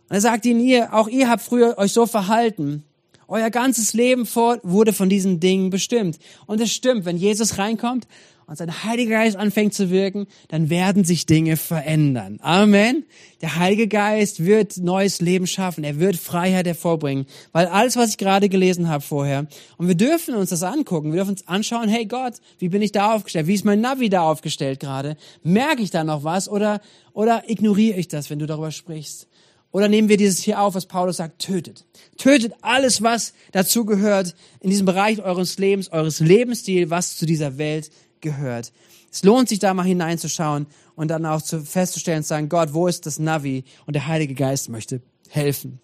Und 0.08 0.16
er 0.16 0.22
sagt 0.22 0.46
ihnen, 0.46 0.62
ihr, 0.62 0.94
auch 0.94 1.10
ihr 1.10 1.30
habt 1.30 1.44
früher 1.44 1.78
euch 1.78 1.92
so 1.92 2.06
verhalten. 2.06 2.86
Euer 3.32 3.50
ganzes 3.50 3.94
Leben 3.94 4.26
vor, 4.26 4.60
wurde 4.62 4.92
von 4.92 5.08
diesen 5.08 5.40
Dingen 5.40 5.70
bestimmt. 5.70 6.20
Und 6.48 6.60
es 6.60 6.74
stimmt, 6.74 7.06
wenn 7.06 7.16
Jesus 7.16 7.58
reinkommt 7.58 8.06
und 8.46 8.58
sein 8.58 8.84
Heiliger 8.84 9.12
Geist 9.12 9.38
anfängt 9.38 9.74
zu 9.74 9.90
wirken, 9.90 10.28
dann 10.50 10.70
werden 10.70 11.06
sich 11.06 11.26
Dinge 11.28 11.56
verändern. 11.56 12.40
Amen. 12.42 13.06
Der 13.42 13.56
Heilige 13.56 13.88
Geist 13.88 14.44
wird 14.44 14.80
neues 14.80 15.22
Leben 15.22 15.48
schaffen. 15.48 15.86
Er 15.86 15.98
wird 15.98 16.18
Freiheit 16.18 16.68
hervorbringen. 16.68 17.26
Weil 17.54 17.68
alles, 17.68 17.96
was 17.96 18.10
ich 18.10 18.18
gerade 18.18 18.50
gelesen 18.50 18.90
habe 18.90 19.02
vorher, 19.02 19.48
und 19.78 19.88
wir 19.88 19.96
dürfen 19.96 20.36
uns 20.36 20.50
das 20.50 20.64
angucken, 20.64 21.14
wir 21.14 21.20
dürfen 21.20 21.32
uns 21.32 21.48
anschauen, 21.48 21.88
hey 21.88 22.06
Gott, 22.06 22.34
wie 22.60 22.68
bin 22.68 22.82
ich 22.82 22.92
da 22.92 23.14
aufgestellt? 23.14 23.48
Wie 23.48 23.54
ist 23.54 23.64
mein 23.64 23.80
Navi 23.80 24.10
da 24.10 24.24
aufgestellt 24.24 24.82
gerade? 24.82 25.16
Merke 25.42 25.84
ich 25.84 25.90
da 25.90 26.04
noch 26.04 26.26
was 26.26 26.50
oder, 26.50 26.82
oder 27.14 27.50
ignoriere 27.50 27.98
ich 27.98 28.10
das, 28.10 28.30
wenn 28.30 28.40
du 28.40 28.46
darüber 28.46 28.72
sprichst? 28.72 29.30
Oder 29.72 29.88
nehmen 29.88 30.10
wir 30.10 30.18
dieses 30.18 30.40
hier 30.40 30.62
auf, 30.62 30.76
was 30.76 30.86
Paulus 30.86 31.18
sagt, 31.18 31.40
tötet. 31.40 31.86
Tötet 32.18 32.54
alles, 32.62 33.02
was 33.02 33.34
dazu 33.54 33.86
gehört, 33.86 34.36
in 34.60 34.70
diesem 34.70 34.86
Bereich 34.86 35.22
eures 35.22 35.58
Lebens, 35.58 35.92
eures 35.92 36.20
Lebensstils, 36.20 36.90
was 36.90 37.16
zu 37.16 37.26
dieser 37.26 37.58
Welt 37.58 37.90
gehört. 38.20 38.74
Es 39.12 39.24
lohnt 39.24 39.50
sich 39.50 39.60
da 39.60 39.74
mal 39.74 39.84
hineinzuschauen 39.84 40.68
und 40.96 41.08
dann 41.10 41.26
auch 41.26 41.42
zu, 41.42 41.62
festzustellen, 41.62 42.24
zu 42.24 42.30
sagen, 42.30 42.50
Gott, 42.50 42.74
wo 42.74 42.88
ist 42.88 43.06
das 43.06 43.20
Navi? 43.20 43.64
Und 43.86 43.96
der 43.96 44.08
Heilige 44.08 44.36
Geist 44.36 44.70
möchte 44.70 45.02
helfen. 45.30 45.80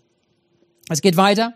Es 0.90 1.02
geht 1.02 1.18
weiter. 1.18 1.54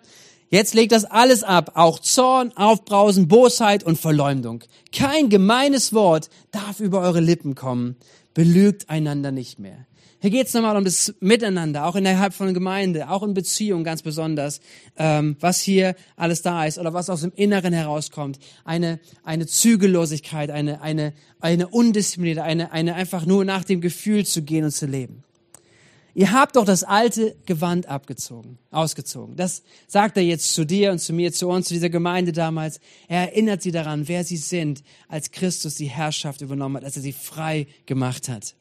Jetzt 0.49 0.73
legt 0.73 0.91
das 0.91 1.05
alles 1.05 1.43
ab, 1.43 1.71
auch 1.75 1.99
Zorn, 1.99 2.51
Aufbrausen, 2.57 3.29
Bosheit 3.29 3.85
und 3.85 3.97
Verleumdung. 3.97 4.63
Kein 4.91 5.29
gemeines 5.29 5.93
Wort 5.93 6.29
darf 6.51 6.81
über 6.81 6.99
eure 6.99 7.21
Lippen 7.21 7.55
kommen. 7.55 7.95
Belügt 8.33 8.89
einander 8.89 9.31
nicht 9.31 9.59
mehr. 9.59 9.85
Hier 10.23 10.29
geht 10.29 10.45
es 10.45 10.53
nochmal 10.53 10.77
um 10.77 10.85
das 10.85 11.15
Miteinander, 11.19 11.87
auch 11.87 11.95
innerhalb 11.95 12.35
von 12.35 12.53
Gemeinde, 12.53 13.09
auch 13.09 13.23
in 13.23 13.33
Beziehungen 13.33 13.83
ganz 13.83 14.03
besonders, 14.03 14.61
ähm, 14.95 15.35
was 15.39 15.59
hier 15.59 15.95
alles 16.15 16.43
da 16.43 16.63
ist 16.63 16.77
oder 16.77 16.93
was 16.93 17.09
aus 17.09 17.21
dem 17.21 17.31
Inneren 17.35 17.73
herauskommt. 17.73 18.37
Eine, 18.63 18.99
eine 19.23 19.47
Zügellosigkeit, 19.47 20.51
eine, 20.51 20.79
eine, 20.81 21.13
eine 21.39 21.69
undisziplinierte, 21.69 22.43
eine, 22.43 22.71
eine 22.71 22.93
einfach 22.93 23.25
nur 23.25 23.45
nach 23.45 23.63
dem 23.63 23.81
Gefühl 23.81 24.23
zu 24.23 24.43
gehen 24.43 24.63
und 24.63 24.69
zu 24.69 24.85
leben. 24.85 25.23
Ihr 26.13 26.31
habt 26.31 26.55
doch 26.55 26.65
das 26.65 26.83
alte 26.83 27.35
Gewand 27.47 27.87
abgezogen, 27.87 28.59
ausgezogen. 28.69 29.35
Das 29.37 29.63
sagt 29.87 30.17
er 30.17 30.23
jetzt 30.23 30.53
zu 30.53 30.65
dir 30.65 30.91
und 30.91 30.99
zu 30.99 31.13
mir, 31.13 31.33
zu 31.33 31.47
uns, 31.47 31.67
zu 31.67 31.73
dieser 31.73 31.89
Gemeinde 31.89 32.31
damals. 32.31 32.79
Er 33.07 33.21
erinnert 33.21 33.63
sie 33.63 33.71
daran, 33.71 34.07
wer 34.07 34.23
sie 34.23 34.37
sind, 34.37 34.83
als 35.07 35.31
Christus 35.31 35.75
die 35.75 35.89
Herrschaft 35.89 36.41
übernommen 36.41 36.75
hat, 36.75 36.83
als 36.83 36.95
er 36.95 37.01
sie 37.01 37.13
frei 37.13 37.65
gemacht 37.87 38.29
hat. 38.29 38.55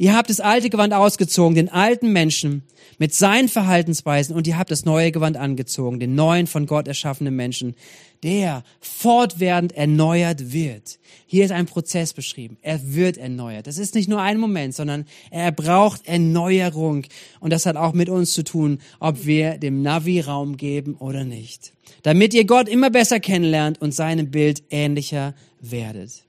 Ihr 0.00 0.16
habt 0.16 0.30
das 0.30 0.40
alte 0.40 0.70
Gewand 0.70 0.94
ausgezogen, 0.94 1.54
den 1.54 1.68
alten 1.68 2.10
Menschen 2.10 2.62
mit 2.98 3.12
seinen 3.12 3.50
Verhaltensweisen 3.50 4.34
und 4.34 4.46
ihr 4.46 4.56
habt 4.56 4.70
das 4.70 4.86
neue 4.86 5.12
Gewand 5.12 5.36
angezogen, 5.36 6.00
den 6.00 6.14
neuen 6.14 6.46
von 6.46 6.64
Gott 6.64 6.88
erschaffenen 6.88 7.36
Menschen, 7.36 7.74
der 8.22 8.62
fortwährend 8.80 9.72
erneuert 9.72 10.54
wird. 10.54 10.98
Hier 11.26 11.44
ist 11.44 11.50
ein 11.50 11.66
Prozess 11.66 12.14
beschrieben. 12.14 12.56
Er 12.62 12.94
wird 12.94 13.18
erneuert. 13.18 13.66
Das 13.66 13.76
ist 13.76 13.94
nicht 13.94 14.08
nur 14.08 14.22
ein 14.22 14.38
Moment, 14.38 14.74
sondern 14.74 15.04
er 15.30 15.52
braucht 15.52 16.06
Erneuerung. 16.06 17.04
Und 17.40 17.52
das 17.52 17.66
hat 17.66 17.76
auch 17.76 17.92
mit 17.92 18.08
uns 18.08 18.32
zu 18.32 18.42
tun, 18.42 18.78
ob 19.00 19.26
wir 19.26 19.58
dem 19.58 19.82
Navi 19.82 20.20
Raum 20.20 20.56
geben 20.56 20.94
oder 20.94 21.24
nicht. 21.24 21.74
Damit 22.04 22.32
ihr 22.32 22.46
Gott 22.46 22.70
immer 22.70 22.88
besser 22.88 23.20
kennenlernt 23.20 23.82
und 23.82 23.94
seinem 23.94 24.30
Bild 24.30 24.62
ähnlicher 24.70 25.34
werdet. 25.60 26.24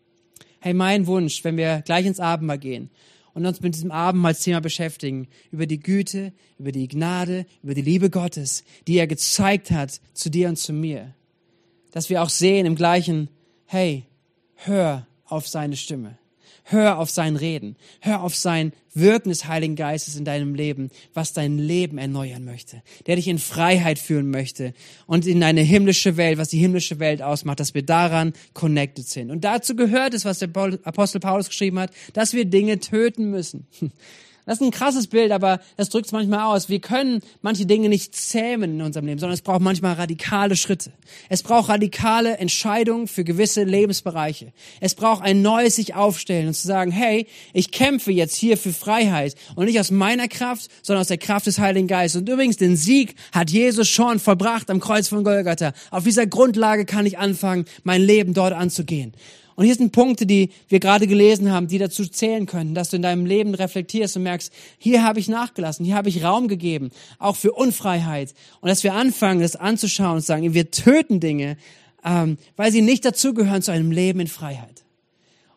Hey, 0.60 0.74
mein 0.74 1.08
Wunsch, 1.08 1.46
wenn 1.46 1.56
wir 1.56 1.84
gleich 1.86 2.06
ins 2.06 2.20
Abendmahl 2.20 2.60
gehen 2.60 2.90
und 3.34 3.46
uns 3.46 3.62
mit 3.62 3.76
diesem 3.76 3.92
Abendmahlsthema 3.92 4.60
beschäftigen, 4.60 5.28
über 5.52 5.66
die 5.66 5.80
Güte, 5.80 6.34
über 6.58 6.72
die 6.72 6.88
Gnade, 6.88 7.46
über 7.64 7.74
die 7.74 7.82
Liebe 7.82 8.10
Gottes, 8.10 8.64
die 8.88 8.98
er 8.98 9.08
gezeigt 9.08 9.72
hat 9.72 10.02
zu 10.14 10.30
dir 10.30 10.50
und 10.50 10.58
zu 10.58 10.74
mir, 10.74 11.14
dass 11.92 12.10
wir 12.10 12.22
auch 12.22 12.30
sehen 12.30 12.66
im 12.66 12.76
gleichen, 12.76 13.30
hey, 13.66 14.06
hör 14.56 15.08
auf 15.26 15.48
seine 15.48 15.76
Stimme. 15.76 16.18
Hör 16.72 17.00
auf 17.00 17.10
sein 17.10 17.36
Reden. 17.36 17.76
Hör 18.00 18.24
auf 18.24 18.34
sein 18.34 18.72
Wirken 18.94 19.28
des 19.28 19.46
Heiligen 19.46 19.76
Geistes 19.76 20.16
in 20.16 20.24
deinem 20.24 20.56
Leben, 20.56 20.90
was 21.14 21.34
dein 21.34 21.58
Leben 21.58 21.98
erneuern 21.98 22.46
möchte, 22.46 22.82
der 23.08 23.18
dich 23.18 23.28
in 23.28 23.40
Freiheit 23.40 24.00
führen 24.00 24.30
möchte 24.30 24.74
und 25.06 25.28
in 25.28 25.44
eine 25.44 25.62
himmlische 25.62 26.16
Welt, 26.16 26.38
was 26.38 26.48
die 26.48 26.60
himmlische 26.60 27.00
Welt 27.00 27.22
ausmacht, 27.22 27.60
dass 27.60 27.74
wir 27.74 27.84
daran 27.84 28.32
connected 28.54 29.06
sind. 29.06 29.32
Und 29.32 29.44
dazu 29.44 29.76
gehört 29.76 30.14
es, 30.14 30.24
was 30.24 30.40
der 30.40 30.50
Apostel 30.84 31.20
Paulus 31.20 31.50
geschrieben 31.50 31.78
hat, 31.78 31.92
dass 32.14 32.32
wir 32.32 32.46
Dinge 32.46 32.80
töten 32.80 33.30
müssen. 33.32 33.68
Das 34.52 34.60
ist 34.60 34.68
ein 34.68 34.72
krasses 34.72 35.08
Bild, 35.08 35.32
aber 35.32 35.62
das 35.78 35.88
drückt 35.88 36.08
es 36.08 36.12
manchmal 36.12 36.42
aus. 36.42 36.68
Wir 36.68 36.82
können 36.82 37.22
manche 37.42 37.66
Dinge 37.66 37.88
nicht 37.88 38.14
zähmen 38.14 38.72
in 38.74 38.82
unserem 38.82 39.06
Leben, 39.06 39.18
sondern 39.18 39.34
es 39.34 39.42
braucht 39.42 39.62
manchmal 39.62 39.94
radikale 39.94 40.58
Schritte. 40.58 40.92
Es 41.30 41.42
braucht 41.42 41.70
radikale 41.70 42.36
Entscheidungen 42.38 43.08
für 43.08 43.24
gewisse 43.24 43.64
Lebensbereiche. 43.64 44.52
Es 44.82 44.94
braucht 44.94 45.24
ein 45.24 45.42
neues 45.42 45.78
sich 45.78 45.96
aufstellen 45.96 46.48
und 46.48 46.54
zu 46.54 46.68
sagen, 46.68 46.92
hey, 46.92 47.28
ich 47.54 47.72
kämpfe 47.72 48.12
jetzt 48.12 48.36
hier 48.36 48.58
für 48.58 48.74
Freiheit 48.74 49.36
und 49.56 49.68
nicht 49.68 49.80
aus 49.80 49.90
meiner 49.90 50.28
Kraft, 50.28 50.70
sondern 50.82 51.00
aus 51.00 51.08
der 51.08 51.18
Kraft 51.18 51.48
des 51.48 51.58
Heiligen 51.58 51.88
Geistes. 51.88 52.20
Und 52.20 52.28
übrigens, 52.28 52.58
den 52.58 52.76
Sieg 52.76 53.16
hat 53.32 53.52
Jesus 53.52 53.88
schon 53.88 54.20
vollbracht 54.20 54.70
am 54.70 54.82
Kreuz 54.82 55.08
von 55.08 55.24
Golgatha. 55.24 55.72
Auf 55.92 56.04
dieser 56.04 56.28
Grundlage 56.28 56.84
kann 56.84 57.06
ich 57.06 57.18
anfangen, 57.18 57.64
mein 57.86 58.02
Leben 58.02 58.34
dort 58.34 58.52
anzugehen. 58.52 59.14
Und 59.56 59.66
hier 59.66 59.76
sind 59.76 59.92
Punkte, 59.92 60.26
die 60.26 60.50
wir 60.70 60.80
gerade 60.80 61.08
gelesen 61.08 61.52
haben, 61.52 61.68
die 61.68 61.78
dazu 61.78 62.06
zählen 62.06 62.46
können, 62.46 62.74
dass 62.74 62.90
du 62.90 62.96
in 62.96 63.02
deinem 63.02 63.26
Leben 63.26 63.54
reflektierst 63.54 64.18
und 64.18 64.24
merkst, 64.24 64.52
hier 64.78 65.04
habe 65.04 65.20
ich 65.20 65.28
nachgelassen, 65.28 65.86
hier 65.86 65.96
habe 65.96 66.10
ich 66.10 66.24
Raum 66.24 66.48
gegeben, 66.48 66.92
auch 67.20 67.36
für 67.36 67.52
Unfreiheit. 67.52 68.34
Und 68.62 68.70
dass 68.70 68.84
wir 68.84 68.94
anfangen, 68.94 69.42
das 69.42 69.56
anzuschauen 69.56 70.16
und 70.16 70.22
sagen, 70.22 70.54
wir 70.54 70.72
töten 70.72 71.20
Dinge, 71.20 71.58
ähm, 72.04 72.38
weil 72.56 72.72
sie 72.72 72.82
nicht 72.82 73.06
dazugehören 73.06 73.62
zu 73.62 73.72
einem 73.72 73.92
Leben 73.92 74.20
in 74.20 74.28
Freiheit. 74.28 74.84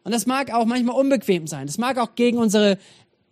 Und 0.03 0.13
das 0.13 0.27
mag 0.27 0.53
auch 0.53 0.67
manchmal 0.67 0.97
unbequem 0.97 1.47
sein. 1.47 1.67
Das 1.67 1.79
mag 1.79 1.97
auch 1.99 2.15
gegen 2.15 2.37
unsere 2.37 2.79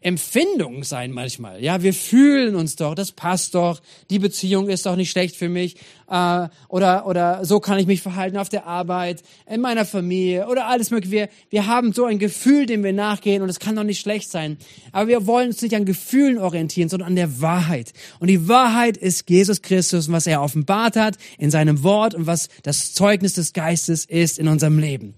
Empfindung 0.03 0.85
sein 0.85 1.13
manchmal. 1.13 1.63
Ja, 1.63 1.83
wir 1.83 1.95
fühlen 1.95 2.55
uns 2.55 2.77
doch, 2.77 2.95
das 2.95 3.13
passt 3.13 3.55
doch, 3.55 3.81
die 4.11 4.19
Beziehung 4.19 4.69
ist 4.69 4.87
doch 4.87 4.97
nicht 4.97 5.11
schlecht 5.11 5.37
für 5.37 5.49
mich 5.49 5.77
äh, 6.09 6.49
oder 6.69 7.07
oder 7.07 7.45
so 7.45 7.61
kann 7.61 7.79
ich 7.79 7.87
mich 7.87 8.03
verhalten 8.03 8.37
auf 8.37 8.49
der 8.49 8.67
Arbeit, 8.67 9.23
in 9.49 9.61
meiner 9.61 9.85
Familie 9.85 10.49
oder 10.49 10.67
alles 10.67 10.91
mögliche. 10.91 11.13
Wir, 11.13 11.29
wir 11.51 11.67
haben 11.67 11.93
so 11.93 12.05
ein 12.05 12.19
Gefühl, 12.19 12.67
dem 12.67 12.83
wir 12.83 12.93
nachgehen 12.93 13.43
und 13.43 13.49
es 13.49 13.61
kann 13.61 13.77
doch 13.77 13.85
nicht 13.85 14.01
schlecht 14.01 14.31
sein. 14.31 14.59
Aber 14.91 15.09
wir 15.09 15.27
wollen 15.27 15.49
uns 15.49 15.63
nicht 15.63 15.77
an 15.77 15.85
Gefühlen 15.85 16.39
orientieren, 16.39 16.89
sondern 16.89 17.09
an 17.09 17.17
der 17.17 17.41
Wahrheit. 17.41 17.93
Und 18.19 18.29
die 18.29 18.49
Wahrheit 18.49 18.97
ist 18.97 19.29
Jesus 19.31 19.63
Christus 19.63 20.09
und 20.09 20.15
was 20.15 20.27
er 20.27 20.43
offenbart 20.43 20.97
hat 20.97 21.17
in 21.39 21.51
seinem 21.51 21.83
Wort 21.83 22.15
und 22.15 22.27
was 22.27 22.49
das 22.63 22.93
Zeugnis 22.93 23.35
des 23.35 23.53
Geistes 23.53 24.05
ist 24.05 24.39
in 24.39 24.49
unserem 24.49 24.79
Leben. 24.79 25.15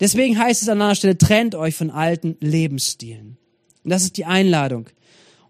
Deswegen 0.00 0.38
heißt 0.38 0.62
es 0.62 0.68
an 0.68 0.80
einer 0.80 0.94
Stelle, 0.94 1.18
trennt 1.18 1.54
euch 1.54 1.74
von 1.74 1.90
alten 1.90 2.36
Lebensstilen. 2.40 3.37
Und 3.88 3.92
das 3.92 4.02
ist 4.02 4.18
die 4.18 4.26
Einladung. 4.26 4.90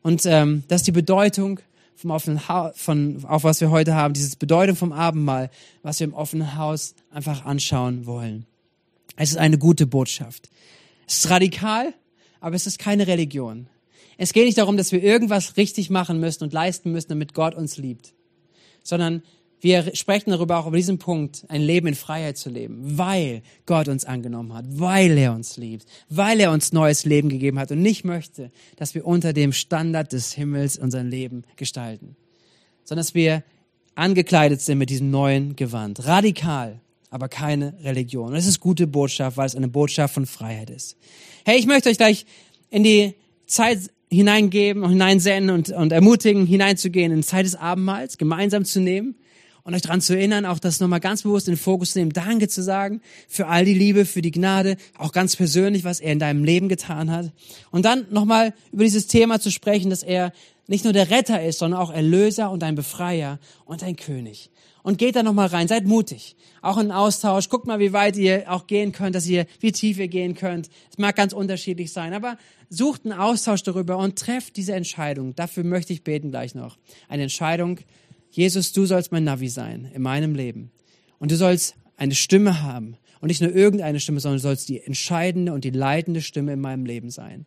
Und 0.00 0.24
ähm, 0.24 0.62
das 0.68 0.82
ist 0.82 0.86
die 0.86 0.92
Bedeutung 0.92 1.58
vom 1.96 2.12
offenen 2.12 2.46
ha 2.46 2.70
von, 2.76 3.24
auf 3.24 3.42
was 3.42 3.60
wir 3.60 3.72
heute 3.72 3.96
haben, 3.96 4.14
diese 4.14 4.36
Bedeutung 4.36 4.76
vom 4.76 4.92
Abendmahl, 4.92 5.50
was 5.82 5.98
wir 5.98 6.04
im 6.06 6.14
offenen 6.14 6.54
Haus 6.54 6.94
einfach 7.10 7.44
anschauen 7.44 8.06
wollen. 8.06 8.46
Es 9.16 9.30
ist 9.30 9.38
eine 9.38 9.58
gute 9.58 9.88
Botschaft. 9.88 10.50
Es 11.08 11.18
ist 11.18 11.30
radikal, 11.30 11.92
aber 12.38 12.54
es 12.54 12.68
ist 12.68 12.78
keine 12.78 13.08
Religion. 13.08 13.66
Es 14.18 14.32
geht 14.32 14.44
nicht 14.44 14.58
darum, 14.58 14.76
dass 14.76 14.92
wir 14.92 15.02
irgendwas 15.02 15.56
richtig 15.56 15.90
machen 15.90 16.20
müssen 16.20 16.44
und 16.44 16.52
leisten 16.52 16.92
müssen, 16.92 17.08
damit 17.08 17.34
Gott 17.34 17.56
uns 17.56 17.76
liebt, 17.76 18.14
sondern 18.84 19.24
wir 19.60 19.94
sprechen 19.94 20.30
darüber 20.30 20.58
auch 20.58 20.66
über 20.66 20.76
diesen 20.76 20.98
Punkt, 20.98 21.44
ein 21.48 21.62
Leben 21.62 21.88
in 21.88 21.94
Freiheit 21.94 22.36
zu 22.36 22.48
leben, 22.48 22.98
weil 22.98 23.42
Gott 23.66 23.88
uns 23.88 24.04
angenommen 24.04 24.54
hat, 24.54 24.64
weil 24.68 25.18
er 25.18 25.34
uns 25.34 25.56
liebt, 25.56 25.86
weil 26.08 26.38
er 26.40 26.52
uns 26.52 26.72
neues 26.72 27.04
Leben 27.04 27.28
gegeben 27.28 27.58
hat 27.58 27.72
und 27.72 27.82
nicht 27.82 28.04
möchte, 28.04 28.50
dass 28.76 28.94
wir 28.94 29.04
unter 29.06 29.32
dem 29.32 29.52
Standard 29.52 30.12
des 30.12 30.32
Himmels 30.32 30.78
unser 30.78 31.02
Leben 31.02 31.42
gestalten, 31.56 32.16
sondern 32.84 33.02
dass 33.02 33.14
wir 33.14 33.42
angekleidet 33.96 34.60
sind 34.60 34.78
mit 34.78 34.90
diesem 34.90 35.10
neuen 35.10 35.56
Gewand. 35.56 36.06
Radikal, 36.06 36.80
aber 37.10 37.28
keine 37.28 37.74
Religion. 37.82 38.28
Und 38.28 38.36
es 38.36 38.46
ist 38.46 38.60
gute 38.60 38.86
Botschaft, 38.86 39.36
weil 39.36 39.46
es 39.46 39.56
eine 39.56 39.68
Botschaft 39.68 40.14
von 40.14 40.26
Freiheit 40.26 40.70
ist. 40.70 40.96
Hey, 41.44 41.58
ich 41.58 41.66
möchte 41.66 41.88
euch 41.88 41.98
gleich 41.98 42.26
in 42.70 42.84
die 42.84 43.14
Zeit 43.46 43.90
hineingeben 44.10 44.84
und 44.84 44.90
hineinsenden 44.90 45.50
und, 45.50 45.70
und 45.70 45.90
ermutigen, 45.90 46.46
hineinzugehen 46.46 47.10
in 47.10 47.22
die 47.22 47.26
Zeit 47.26 47.44
des 47.44 47.56
Abendmahls, 47.56 48.18
gemeinsam 48.18 48.64
zu 48.64 48.80
nehmen 48.80 49.16
und 49.68 49.74
euch 49.74 49.82
daran 49.82 50.00
zu 50.00 50.16
erinnern, 50.16 50.46
auch 50.46 50.58
das 50.58 50.80
nochmal 50.80 50.98
ganz 50.98 51.24
bewusst 51.24 51.46
in 51.46 51.52
den 51.52 51.60
Fokus 51.60 51.92
zu 51.92 51.98
nehmen, 51.98 52.14
Danke 52.14 52.48
zu 52.48 52.62
sagen 52.62 53.02
für 53.28 53.48
all 53.48 53.66
die 53.66 53.74
Liebe, 53.74 54.06
für 54.06 54.22
die 54.22 54.30
Gnade, 54.30 54.78
auch 54.96 55.12
ganz 55.12 55.36
persönlich, 55.36 55.84
was 55.84 56.00
er 56.00 56.10
in 56.12 56.18
deinem 56.18 56.42
Leben 56.42 56.70
getan 56.70 57.10
hat. 57.10 57.32
Und 57.70 57.84
dann 57.84 58.06
nochmal 58.10 58.54
über 58.72 58.84
dieses 58.84 59.08
Thema 59.08 59.40
zu 59.40 59.50
sprechen, 59.50 59.90
dass 59.90 60.02
er 60.02 60.32
nicht 60.68 60.84
nur 60.84 60.94
der 60.94 61.10
Retter 61.10 61.44
ist, 61.44 61.58
sondern 61.58 61.80
auch 61.80 61.90
Erlöser 61.92 62.50
und 62.50 62.64
ein 62.64 62.76
Befreier 62.76 63.40
und 63.66 63.82
ein 63.82 63.96
König. 63.96 64.50
Und 64.82 64.96
geht 64.96 65.16
da 65.16 65.22
nochmal 65.22 65.48
rein, 65.48 65.68
seid 65.68 65.84
mutig. 65.84 66.34
Auch 66.62 66.78
in 66.78 66.90
Austausch, 66.90 67.50
guckt 67.50 67.66
mal, 67.66 67.78
wie 67.78 67.92
weit 67.92 68.16
ihr 68.16 68.50
auch 68.50 68.68
gehen 68.68 68.92
könnt, 68.92 69.14
dass 69.16 69.26
ihr, 69.26 69.44
wie 69.60 69.72
tief 69.72 69.98
ihr 69.98 70.08
gehen 70.08 70.34
könnt. 70.34 70.70
Es 70.90 70.96
mag 70.96 71.14
ganz 71.14 71.34
unterschiedlich 71.34 71.92
sein, 71.92 72.14
aber 72.14 72.38
sucht 72.70 73.04
einen 73.04 73.20
Austausch 73.20 73.64
darüber 73.64 73.98
und 73.98 74.18
trefft 74.18 74.56
diese 74.56 74.72
Entscheidung. 74.72 75.34
Dafür 75.34 75.62
möchte 75.62 75.92
ich 75.92 76.04
beten 76.04 76.30
gleich 76.30 76.54
noch. 76.54 76.78
Eine 77.06 77.24
Entscheidung, 77.24 77.80
Jesus, 78.30 78.72
du 78.72 78.86
sollst 78.86 79.12
mein 79.12 79.24
Navi 79.24 79.48
sein 79.48 79.90
in 79.94 80.02
meinem 80.02 80.34
Leben. 80.34 80.70
Und 81.18 81.30
du 81.30 81.36
sollst 81.36 81.74
eine 81.96 82.14
Stimme 82.14 82.62
haben. 82.62 82.96
Und 83.20 83.28
nicht 83.28 83.40
nur 83.40 83.54
irgendeine 83.54 83.98
Stimme, 83.98 84.20
sondern 84.20 84.38
du 84.38 84.42
sollst 84.42 84.68
die 84.68 84.80
entscheidende 84.80 85.52
und 85.52 85.64
die 85.64 85.70
leitende 85.70 86.22
Stimme 86.22 86.52
in 86.52 86.60
meinem 86.60 86.86
Leben 86.86 87.10
sein. 87.10 87.46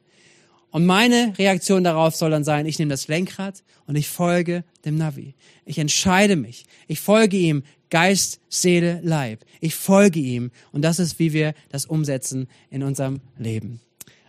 Und 0.72 0.86
meine 0.86 1.34
Reaktion 1.38 1.84
darauf 1.84 2.16
soll 2.16 2.32
dann 2.32 2.44
sein, 2.44 2.66
ich 2.66 2.80
nehme 2.80 2.90
das 2.90 3.08
Lenkrad 3.08 3.64
und 3.88 3.96
ich 3.96 4.08
folge 4.08 4.64
dem 4.86 4.98
Navi. 4.98 5.36
Ich 5.66 5.78
entscheide 5.78 6.36
mich. 6.36 6.66
Ich 6.88 7.00
folge 7.00 7.38
ihm 7.38 7.64
Geist, 7.90 8.40
Seele, 8.48 9.02
Leib. 9.04 9.44
Ich 9.60 9.76
folge 9.76 10.20
ihm. 10.20 10.52
Und 10.72 10.82
das 10.82 11.00
ist, 11.00 11.20
wie 11.20 11.34
wir 11.34 11.54
das 11.70 11.86
umsetzen 11.86 12.48
in 12.70 12.84
unserem 12.84 13.20
Leben. 13.38 13.82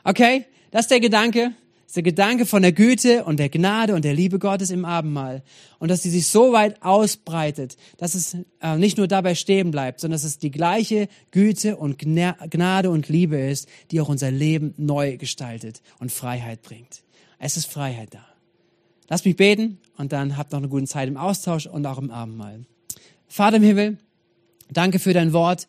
Okay? 0.03 0.47
Das 0.73 0.83
ist 0.83 0.91
der 0.91 1.01
Gedanke 1.01 1.53
ist 1.93 1.97
der 1.97 2.05
Gedanke 2.05 2.47
von 2.47 2.63
der 2.63 2.73
Güte 2.73 3.23
und 3.25 3.39
der 3.39 3.51
Gnade 3.51 3.95
und 3.95 4.03
der 4.03 4.15
Liebe 4.15 4.39
Gottes 4.39 4.71
im 4.71 4.87
Abendmahl. 4.87 5.43
Und 5.79 5.91
dass 5.91 6.03
sie 6.03 6.09
sich 6.09 6.27
so 6.27 6.51
weit 6.55 6.83
ausbreitet, 6.83 7.77
dass 7.99 8.15
es 8.15 8.35
äh, 8.63 8.79
nicht 8.79 8.97
nur 8.97 9.09
dabei 9.09 9.35
stehen 9.35 9.71
bleibt, 9.71 10.01
sondern 10.01 10.15
dass 10.15 10.25
es 10.25 10.39
die 10.39 10.51
gleiche 10.51 11.07
Güte 11.33 11.77
und 11.77 11.99
Gnade 11.99 12.89
und 12.89 13.11
Liebe 13.11 13.37
ist, 13.37 13.69
die 13.91 14.01
auch 14.01 14.09
unser 14.09 14.31
Leben 14.31 14.73
neu 14.79 15.19
gestaltet 15.19 15.83
und 15.99 16.11
Freiheit 16.11 16.63
bringt. 16.63 17.03
Es 17.39 17.59
ist 17.59 17.67
Freiheit 17.67 18.15
da. 18.15 18.25
Lass 19.11 19.27
mich 19.27 19.37
beten 19.37 19.77
und 19.99 20.13
dann 20.13 20.39
habt 20.39 20.53
noch 20.53 20.61
eine 20.61 20.71
gute 20.71 20.87
Zeit 20.87 21.09
im 21.09 21.19
Austausch 21.19 21.67
und 21.67 21.85
auch 21.85 21.99
im 21.99 22.11
Abendmahl. 22.11 22.65
Vater 23.29 23.59
im 23.59 23.65
Himmel, 23.65 23.99
danke 24.71 24.99
für 24.99 25.13
dein 25.13 25.35
Wort. 25.35 25.69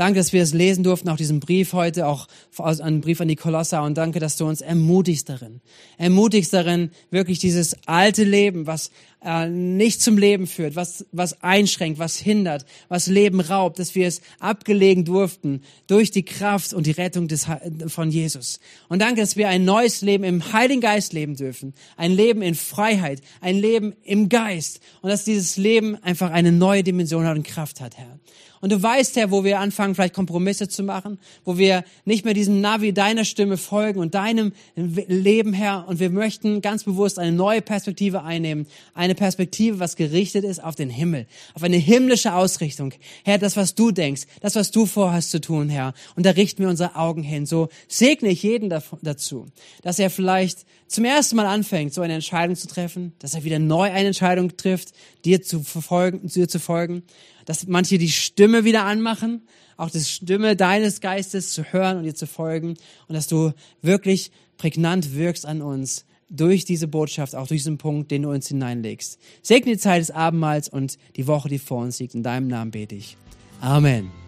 Danke, 0.00 0.18
dass 0.18 0.32
wir 0.32 0.42
es 0.42 0.54
lesen 0.54 0.82
durften, 0.82 1.10
auch 1.10 1.18
diesen 1.18 1.40
Brief 1.40 1.74
heute, 1.74 2.06
auch 2.06 2.26
einen 2.58 3.02
Brief 3.02 3.20
an 3.20 3.28
die 3.28 3.36
Kolosser. 3.36 3.82
Und 3.82 3.98
danke, 3.98 4.18
dass 4.18 4.38
du 4.38 4.46
uns 4.46 4.62
ermutigst 4.62 5.28
darin. 5.28 5.60
Ermutigst 5.98 6.54
darin, 6.54 6.90
wirklich 7.10 7.38
dieses 7.38 7.76
alte 7.84 8.24
Leben, 8.24 8.66
was 8.66 8.92
äh, 9.22 9.48
nicht 9.48 10.00
zum 10.00 10.16
Leben 10.16 10.46
führt, 10.46 10.76
was, 10.76 11.06
was 11.12 11.42
einschränkt, 11.42 11.98
was 11.98 12.16
hindert, 12.16 12.64
was 12.88 13.06
Leben 13.06 13.40
raubt, 13.40 13.78
dass 13.78 13.94
wir 13.94 14.06
es 14.06 14.20
abgelegen 14.38 15.04
durften 15.04 15.62
durch 15.86 16.10
die 16.10 16.24
Kraft 16.24 16.72
und 16.72 16.86
die 16.86 16.92
Rettung 16.92 17.28
des, 17.28 17.46
von 17.88 18.10
Jesus. 18.10 18.60
Und 18.88 19.00
danke, 19.00 19.20
dass 19.20 19.36
wir 19.36 19.48
ein 19.48 19.64
neues 19.64 20.00
Leben 20.00 20.24
im 20.24 20.52
Heiligen 20.52 20.80
Geist 20.80 21.12
leben 21.12 21.36
dürfen. 21.36 21.74
Ein 21.96 22.12
Leben 22.12 22.42
in 22.42 22.54
Freiheit, 22.54 23.20
ein 23.40 23.56
Leben 23.56 23.94
im 24.02 24.28
Geist. 24.28 24.80
Und 25.02 25.10
dass 25.10 25.24
dieses 25.24 25.56
Leben 25.56 25.96
einfach 26.02 26.30
eine 26.30 26.52
neue 26.52 26.82
Dimension 26.82 27.26
hat 27.26 27.36
und 27.36 27.46
Kraft 27.46 27.80
hat, 27.80 27.98
Herr. 27.98 28.18
Und 28.60 28.72
du 28.72 28.82
weißt, 28.82 29.16
Herr, 29.16 29.30
wo 29.30 29.42
wir 29.42 29.58
anfangen, 29.58 29.94
vielleicht 29.94 30.14
Kompromisse 30.14 30.68
zu 30.68 30.82
machen, 30.82 31.18
wo 31.44 31.56
wir 31.56 31.82
nicht 32.04 32.26
mehr 32.26 32.34
diesem 32.34 32.60
Navi 32.60 32.92
deiner 32.92 33.24
Stimme 33.24 33.56
folgen 33.56 34.00
und 34.00 34.14
deinem 34.14 34.52
Leben, 34.76 35.54
Herr. 35.54 35.88
Und 35.88 35.98
wir 35.98 36.10
möchten 36.10 36.60
ganz 36.60 36.84
bewusst 36.84 37.18
eine 37.18 37.32
neue 37.32 37.62
Perspektive 37.62 38.22
einnehmen. 38.22 38.66
Eine 39.10 39.16
Perspektive, 39.16 39.80
was 39.80 39.96
gerichtet 39.96 40.44
ist 40.44 40.62
auf 40.62 40.76
den 40.76 40.88
Himmel, 40.88 41.26
auf 41.54 41.64
eine 41.64 41.78
himmlische 41.78 42.32
Ausrichtung. 42.32 42.94
Herr, 43.24 43.38
das, 43.38 43.56
was 43.56 43.74
du 43.74 43.90
denkst, 43.90 44.22
das, 44.40 44.54
was 44.54 44.70
du 44.70 44.86
vorhast 44.86 45.32
zu 45.32 45.40
tun, 45.40 45.68
Herr. 45.68 45.94
Und 46.14 46.26
da 46.26 46.30
richten 46.30 46.62
wir 46.62 46.68
unsere 46.68 46.94
Augen 46.94 47.24
hin. 47.24 47.44
So 47.44 47.70
segne 47.88 48.28
ich 48.28 48.44
jeden 48.44 48.70
dazu, 48.70 49.46
dass 49.82 49.98
er 49.98 50.10
vielleicht 50.10 50.64
zum 50.86 51.04
ersten 51.04 51.34
Mal 51.34 51.46
anfängt, 51.46 51.92
so 51.92 52.02
eine 52.02 52.14
Entscheidung 52.14 52.54
zu 52.54 52.68
treffen, 52.68 53.12
dass 53.18 53.34
er 53.34 53.42
wieder 53.42 53.58
neu 53.58 53.90
eine 53.90 54.06
Entscheidung 54.06 54.56
trifft, 54.56 54.92
dir 55.24 55.42
zu 55.42 55.64
verfolgen, 55.64 56.28
dir 56.28 56.48
zu 56.48 56.60
folgen 56.60 57.02
dass 57.46 57.66
manche 57.66 57.98
die 57.98 58.10
Stimme 58.10 58.64
wieder 58.64 58.84
anmachen, 58.84 59.42
auch 59.76 59.90
die 59.90 59.98
Stimme 59.98 60.54
deines 60.54 61.00
Geistes 61.00 61.52
zu 61.52 61.64
hören 61.64 61.96
und 61.96 62.04
dir 62.04 62.14
zu 62.14 62.28
folgen 62.28 62.76
und 63.08 63.14
dass 63.16 63.26
du 63.26 63.52
wirklich 63.82 64.30
prägnant 64.56 65.16
wirkst 65.16 65.46
an 65.46 65.60
uns 65.60 66.04
durch 66.30 66.64
diese 66.64 66.88
Botschaft, 66.88 67.34
auch 67.34 67.48
durch 67.48 67.60
diesen 67.60 67.78
Punkt, 67.78 68.10
den 68.10 68.22
du 68.22 68.30
uns 68.30 68.48
hineinlegst. 68.48 69.18
Segne 69.42 69.72
die 69.72 69.78
Zeit 69.78 70.00
des 70.00 70.10
Abendmahls 70.10 70.68
und 70.68 70.96
die 71.16 71.26
Woche, 71.26 71.48
die 71.48 71.58
vor 71.58 71.82
uns 71.82 71.98
liegt. 71.98 72.14
In 72.14 72.22
deinem 72.22 72.48
Namen 72.48 72.70
bete 72.70 72.94
ich. 72.94 73.16
Amen. 73.60 74.10